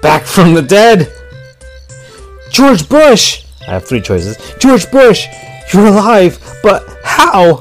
back 0.00 0.22
from 0.24 0.54
the 0.54 0.62
dead. 0.62 1.12
George 2.50 2.88
Bush! 2.88 3.44
I 3.68 3.72
have 3.72 3.86
three 3.86 4.00
choices. 4.00 4.38
George 4.58 4.90
Bush, 4.90 5.26
you're 5.72 5.88
alive, 5.88 6.38
but 6.62 6.82
how? 7.04 7.60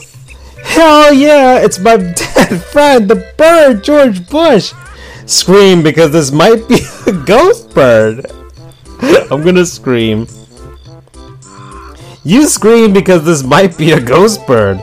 Hell 0.64 1.14
yeah, 1.14 1.60
it's 1.60 1.78
my 1.78 1.98
dead 2.36 2.64
friend, 2.64 3.10
the 3.10 3.34
bird, 3.38 3.84
George 3.84 4.30
Bush! 4.30 4.74
Scream 5.26 5.84
because 5.84 6.12
this 6.14 6.32
might 6.32 6.66
be 6.70 6.80
a 7.08 7.12
ghost 7.12 7.74
bird. 7.76 8.26
I'm 9.30 9.44
gonna 9.44 9.66
scream. 9.66 10.26
You 12.24 12.48
scream 12.48 12.94
because 12.94 13.26
this 13.26 13.44
might 13.44 13.78
be 13.78 13.92
a 13.92 14.00
ghost 14.00 14.48
bird. 14.48 14.82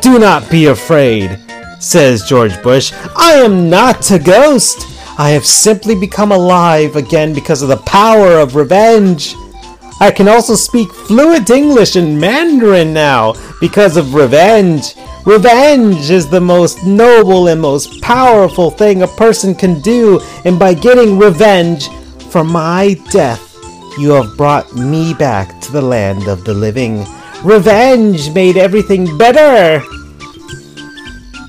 Do 0.00 0.18
not 0.18 0.50
be 0.50 0.66
afraid, 0.66 1.38
says 1.86 2.24
George 2.24 2.60
Bush. 2.62 2.92
I 3.14 3.34
am 3.34 3.70
not 3.70 4.10
a 4.10 4.18
ghost. 4.18 4.86
I 5.18 5.30
have 5.30 5.46
simply 5.46 5.94
become 5.94 6.32
alive 6.32 6.96
again 6.96 7.32
because 7.32 7.62
of 7.62 7.68
the 7.68 7.76
power 7.78 8.38
of 8.38 8.56
revenge. 8.56 9.34
I 10.00 10.10
can 10.10 10.28
also 10.28 10.54
speak 10.56 10.92
fluent 10.92 11.48
English 11.48 11.96
and 11.96 12.20
Mandarin 12.20 12.92
now 12.92 13.34
because 13.60 13.96
of 13.96 14.14
revenge. 14.14 14.94
Revenge 15.24 16.10
is 16.10 16.28
the 16.28 16.40
most 16.40 16.84
noble 16.84 17.48
and 17.48 17.60
most 17.60 18.02
powerful 18.02 18.70
thing 18.70 19.02
a 19.02 19.08
person 19.08 19.54
can 19.54 19.80
do, 19.80 20.20
and 20.44 20.58
by 20.58 20.74
getting 20.74 21.18
revenge 21.18 21.88
for 22.30 22.44
my 22.44 23.00
death, 23.10 23.42
you 23.98 24.10
have 24.10 24.36
brought 24.36 24.74
me 24.74 25.14
back 25.14 25.60
to 25.62 25.72
the 25.72 25.80
land 25.80 26.28
of 26.28 26.44
the 26.44 26.52
living. 26.52 27.06
Revenge 27.42 28.30
made 28.34 28.56
everything 28.56 29.16
better. 29.16 29.82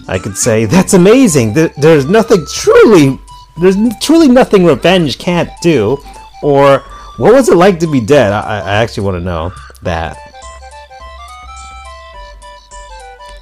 I 0.07 0.19
could 0.19 0.37
say, 0.37 0.65
that's 0.65 0.93
amazing. 0.93 1.53
There's 1.53 2.05
nothing 2.05 2.45
truly, 2.53 3.19
there's 3.59 3.75
truly 4.01 4.27
nothing 4.27 4.65
revenge 4.65 5.17
can't 5.17 5.49
do. 5.61 5.97
Or, 6.41 6.79
what 7.17 7.33
was 7.33 7.49
it 7.49 7.57
like 7.57 7.79
to 7.79 7.91
be 7.91 7.99
dead? 7.99 8.31
I, 8.31 8.59
I 8.59 8.75
actually 8.75 9.05
want 9.05 9.17
to 9.17 9.23
know 9.23 9.51
that. 9.81 10.17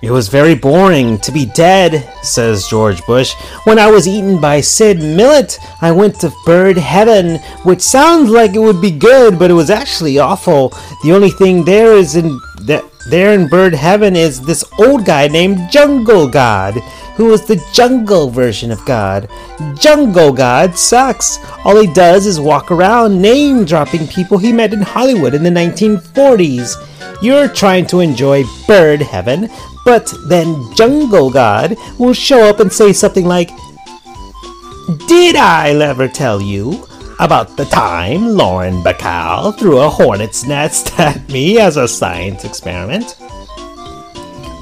It 0.01 0.11
was 0.11 0.27
very 0.27 0.53
boring 0.55 1.17
to 1.19 1.31
be 1.31 1.45
dead, 1.47 2.07
says 2.21 2.67
George 2.67 3.03
Bush. 3.05 3.33
When 3.63 3.79
I 3.79 3.89
was 3.89 4.07
eaten 4.07 4.39
by 4.39 4.61
Sid 4.61 4.99
Millet, 4.99 5.57
I 5.81 5.91
went 5.91 6.19
to 6.19 6.33
bird 6.45 6.77
heaven, 6.77 7.37
which 7.63 7.81
sounds 7.81 8.29
like 8.29 8.53
it 8.53 8.59
would 8.59 8.81
be 8.81 8.91
good, 8.91 9.39
but 9.39 9.49
it 9.49 9.55
was 9.55 9.71
actually 9.71 10.19
awful. 10.19 10.69
The 11.03 11.11
only 11.11 11.31
thing 11.31 11.63
there 11.63 11.93
is 11.93 12.15
in 12.15 12.39
there 13.07 13.33
in 13.33 13.47
bird 13.47 13.75
heaven 13.75 14.15
is 14.15 14.41
this 14.41 14.63
old 14.79 15.05
guy 15.05 15.27
named 15.27 15.69
Jungle 15.69 16.27
God, 16.27 16.73
who 17.15 17.31
is 17.33 17.45
the 17.45 17.63
jungle 17.71 18.29
version 18.29 18.71
of 18.71 18.83
God. 18.85 19.29
Jungle 19.75 20.33
God 20.33 20.77
sucks. 20.77 21.37
All 21.63 21.79
he 21.79 21.91
does 21.93 22.25
is 22.25 22.39
walk 22.39 22.71
around 22.71 23.21
name 23.21 23.63
dropping 23.63 24.07
people 24.07 24.37
he 24.37 24.51
met 24.51 24.73
in 24.73 24.81
Hollywood 24.81 25.33
in 25.33 25.43
the 25.43 25.49
1940s. 25.49 26.75
You're 27.21 27.47
trying 27.47 27.85
to 27.87 27.99
enjoy 27.99 28.43
bird 28.67 29.01
heaven, 29.01 29.49
but 29.85 30.11
then 30.27 30.73
Jungle 30.75 31.29
God 31.29 31.77
will 31.99 32.13
show 32.13 32.49
up 32.49 32.59
and 32.59 32.73
say 32.73 32.91
something 32.91 33.25
like, 33.25 33.49
Did 35.07 35.35
I 35.35 35.69
ever 35.79 36.07
tell 36.07 36.41
you 36.41 36.87
about 37.19 37.55
the 37.55 37.65
time 37.65 38.27
Lauren 38.27 38.81
Bacall 38.83 39.57
threw 39.57 39.79
a 39.79 39.89
hornet's 39.89 40.45
nest 40.45 40.99
at 40.99 41.27
me 41.29 41.59
as 41.59 41.77
a 41.77 41.87
science 41.87 42.43
experiment? 42.43 43.15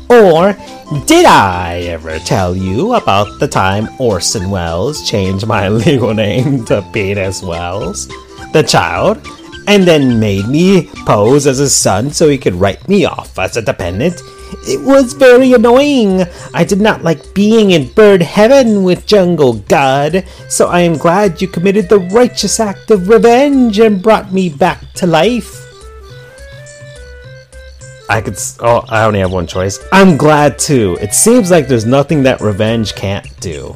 Or 0.10 0.56
did 1.06 1.26
I 1.26 1.86
ever 1.88 2.20
tell 2.20 2.56
you 2.56 2.94
about 2.94 3.40
the 3.40 3.48
time 3.48 3.90
Orson 4.00 4.52
Welles 4.52 5.10
changed 5.10 5.48
my 5.48 5.68
legal 5.70 6.14
name 6.14 6.66
to 6.66 6.88
Penis 6.94 7.42
Wells, 7.42 8.08
the 8.52 8.64
child, 8.68 9.18
and 9.68 9.84
then 9.84 10.20
made 10.20 10.48
me 10.48 10.90
pose 11.06 11.48
as 11.48 11.58
his 11.58 11.76
son 11.76 12.12
so 12.12 12.30
he 12.30 12.38
could 12.38 12.56
write 12.56 12.88
me 12.88 13.06
off 13.06 13.40
as 13.40 13.58
a 13.58 13.62
dependent 13.62 14.22
it 14.68 14.82
was 14.82 15.14
very 15.14 15.54
annoying. 15.54 16.24
I 16.54 16.64
did 16.64 16.82
not 16.82 17.04
like 17.04 17.34
being 17.34 17.72
in 17.72 17.92
bird 17.94 18.22
heaven 18.22 18.84
with 18.84 19.06
Jungle 19.06 19.54
God, 19.54 20.26
so 20.50 20.68
I 20.68 20.82
am 20.82 20.98
glad 20.98 21.42
you 21.42 21.48
committed 21.48 21.90
the 21.90 22.00
righteous 22.00 22.60
act 22.60 22.92
of 22.92 23.10
revenge 23.10 23.80
and 23.80 24.02
brought 24.02 24.32
me 24.32 24.50
back 24.50 24.94
to 24.94 25.08
life. 25.08 25.60
I 28.10 28.22
could. 28.22 28.38
Oh, 28.60 28.84
I 28.90 29.06
only 29.06 29.20
have 29.20 29.32
one 29.32 29.48
choice. 29.48 29.80
I'm 29.92 30.18
glad 30.18 30.60
too. 30.60 30.98
It 31.02 31.14
seems 31.14 31.50
like 31.50 31.68
there's 31.68 31.86
nothing 31.86 32.24
that 32.24 32.42
revenge 32.42 32.96
can't 32.96 33.28
do. 33.40 33.76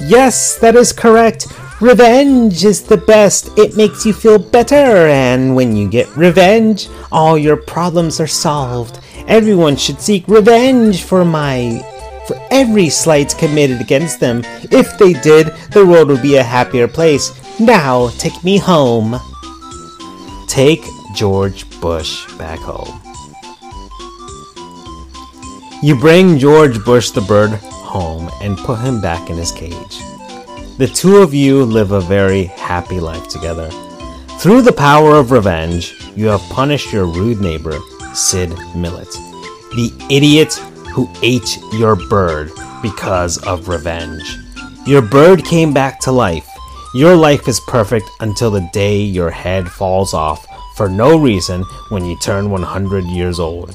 Yes, 0.00 0.58
that 0.58 0.76
is 0.76 0.92
correct. 0.92 1.46
Revenge 1.80 2.64
is 2.64 2.84
the 2.84 2.96
best. 2.96 3.50
It 3.58 3.76
makes 3.76 4.06
you 4.06 4.14
feel 4.14 4.38
better, 4.38 5.08
and 5.08 5.54
when 5.54 5.76
you 5.76 5.90
get 5.90 6.16
revenge, 6.16 6.88
all 7.12 7.36
your 7.36 7.58
problems 7.58 8.18
are 8.18 8.26
solved. 8.26 8.98
Everyone 9.28 9.76
should 9.76 10.00
seek 10.00 10.26
revenge 10.26 11.02
for 11.02 11.22
my 11.22 11.84
for 12.26 12.40
every 12.50 12.88
slight 12.88 13.36
committed 13.36 13.82
against 13.82 14.20
them. 14.20 14.40
If 14.72 14.96
they 14.96 15.12
did, 15.12 15.48
the 15.72 15.84
world 15.84 16.08
would 16.08 16.22
be 16.22 16.36
a 16.36 16.42
happier 16.42 16.88
place. 16.88 17.30
Now, 17.60 18.08
take 18.18 18.42
me 18.42 18.56
home. 18.56 19.20
Take 20.48 20.82
George 21.14 21.68
Bush 21.80 22.26
back 22.38 22.58
home. 22.58 23.02
You 25.82 25.94
bring 25.94 26.38
George 26.38 26.82
Bush 26.86 27.10
the 27.10 27.20
bird 27.20 27.50
home 27.50 28.30
and 28.40 28.56
put 28.56 28.80
him 28.80 29.02
back 29.02 29.28
in 29.28 29.36
his 29.36 29.52
cage. 29.52 30.05
The 30.78 30.86
two 30.86 31.16
of 31.16 31.32
you 31.32 31.64
live 31.64 31.92
a 31.92 32.02
very 32.02 32.44
happy 32.44 33.00
life 33.00 33.28
together. 33.28 33.70
Through 34.40 34.60
the 34.60 34.74
power 34.76 35.16
of 35.16 35.30
revenge, 35.30 35.94
you 36.14 36.26
have 36.26 36.42
punished 36.50 36.92
your 36.92 37.06
rude 37.06 37.40
neighbor, 37.40 37.78
Sid 38.12 38.50
Millet, 38.76 39.10
the 39.74 39.90
idiot 40.10 40.52
who 40.92 41.08
ate 41.22 41.58
your 41.72 41.96
bird 42.10 42.50
because 42.82 43.38
of 43.46 43.68
revenge. 43.68 44.36
Your 44.86 45.00
bird 45.00 45.46
came 45.46 45.72
back 45.72 45.98
to 46.00 46.12
life. 46.12 46.46
Your 46.92 47.16
life 47.16 47.48
is 47.48 47.58
perfect 47.60 48.04
until 48.20 48.50
the 48.50 48.68
day 48.74 49.00
your 49.00 49.30
head 49.30 49.70
falls 49.70 50.12
off 50.12 50.46
for 50.76 50.90
no 50.90 51.18
reason 51.18 51.62
when 51.88 52.04
you 52.04 52.18
turn 52.18 52.50
100 52.50 53.04
years 53.06 53.40
old. 53.40 53.74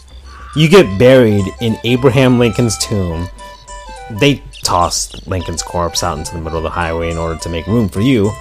You 0.56 0.70
get 0.70 1.00
buried 1.00 1.46
in 1.62 1.80
Abraham 1.84 2.38
Lincoln's 2.38 2.78
tomb. 2.78 3.28
They 4.12 4.44
tossed 4.72 5.28
Lincoln's 5.28 5.62
corpse 5.62 6.02
out 6.02 6.18
into 6.18 6.34
the 6.34 6.40
middle 6.40 6.58
of 6.60 6.64
the 6.64 6.70
highway 6.70 7.12
in 7.12 7.18
order 7.18 7.38
to 7.38 7.50
make 7.50 7.68
room 7.68 7.90
for 7.90 8.00
you. 8.00 8.32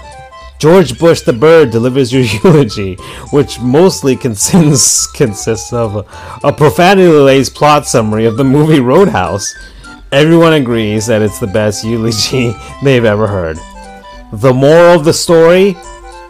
George 0.61 0.97
Bush 0.97 1.22
the 1.22 1.33
Bird 1.33 1.72
delivers 1.72 2.12
your 2.12 2.22
eulogy, 2.45 2.95
which 3.33 3.59
mostly 3.59 4.14
consists, 4.14 5.09
consists 5.11 5.72
of 5.72 5.97
a, 5.97 6.47
a 6.47 6.53
profanity-laced 6.53 7.53
plot 7.57 7.85
summary 7.85 8.26
of 8.26 8.37
the 8.37 8.45
movie 8.45 8.78
Roadhouse. 8.78 9.53
Everyone 10.12 10.53
agrees 10.53 11.05
that 11.09 11.20
it's 11.20 11.41
the 11.41 11.49
best 11.49 11.85
eulogy 11.85 12.55
they've 12.85 13.05
ever 13.05 13.26
heard. 13.26 13.59
The 14.33 14.55
moral 14.55 15.01
of 15.01 15.05
the 15.05 15.12
story 15.12 15.76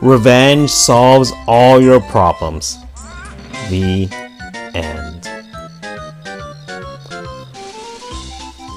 revenge 0.01 0.70
solves 0.70 1.30
all 1.46 1.78
your 1.78 2.01
problems. 2.01 2.78
The 3.68 4.09
end. 4.72 5.09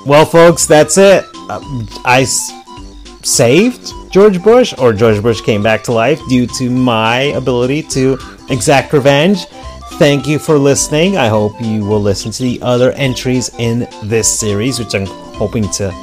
Well, 0.06 0.26
folks, 0.26 0.66
that's 0.66 0.98
it. 0.98 1.26
Uh, 1.50 1.62
I 2.04 2.26
saved 2.26 3.92
George 4.12 4.44
Bush, 4.44 4.74
or 4.78 4.94
George 4.94 5.22
Bush 5.22 5.42
came 5.42 5.64
back 5.64 5.84
to 5.84 5.92
life 5.92 6.20
due 6.28 6.46
to 6.58 6.70
my 6.70 7.20
ability 7.36 7.84
to 7.84 8.18
exact 8.50 8.94
revenge. 8.94 9.46
Thank 9.94 10.28
you 10.28 10.40
for 10.40 10.58
listening. 10.58 11.18
I 11.18 11.28
hope 11.28 11.54
you 11.62 11.86
will 11.86 12.02
listen 12.02 12.32
to 12.32 12.44
the 12.44 12.62
other 12.62 12.92
entries 12.94 13.50
in 13.60 13.88
this 14.04 14.28
series, 14.40 14.78
which 14.78 14.94
I'm 14.94 15.06
hoping 15.06 15.70
to 15.72 15.94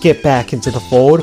get 0.00 0.22
back 0.22 0.52
into 0.52 0.70
the 0.70 0.80
fold. 0.80 1.22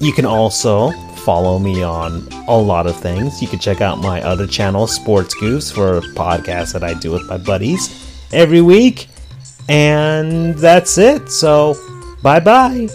You 0.00 0.12
can 0.12 0.26
also 0.26 0.90
follow 1.24 1.58
me 1.58 1.82
on 1.82 2.26
a 2.48 2.56
lot 2.56 2.86
of 2.86 2.96
things. 2.96 3.40
You 3.40 3.48
can 3.48 3.58
check 3.58 3.80
out 3.80 3.98
my 3.98 4.20
other 4.22 4.46
channel, 4.46 4.86
Sports 4.86 5.34
Goofs, 5.36 5.72
for 5.72 5.98
a 5.98 6.00
podcast 6.00 6.72
that 6.72 6.82
I 6.82 6.94
do 6.94 7.12
with 7.12 7.28
my 7.28 7.38
buddies 7.38 7.88
every 8.32 8.60
week. 8.60 9.08
And 9.70 10.58
that's 10.58 10.98
it. 10.98 11.30
So, 11.30 11.76
bye 12.22 12.40
bye. 12.40 12.88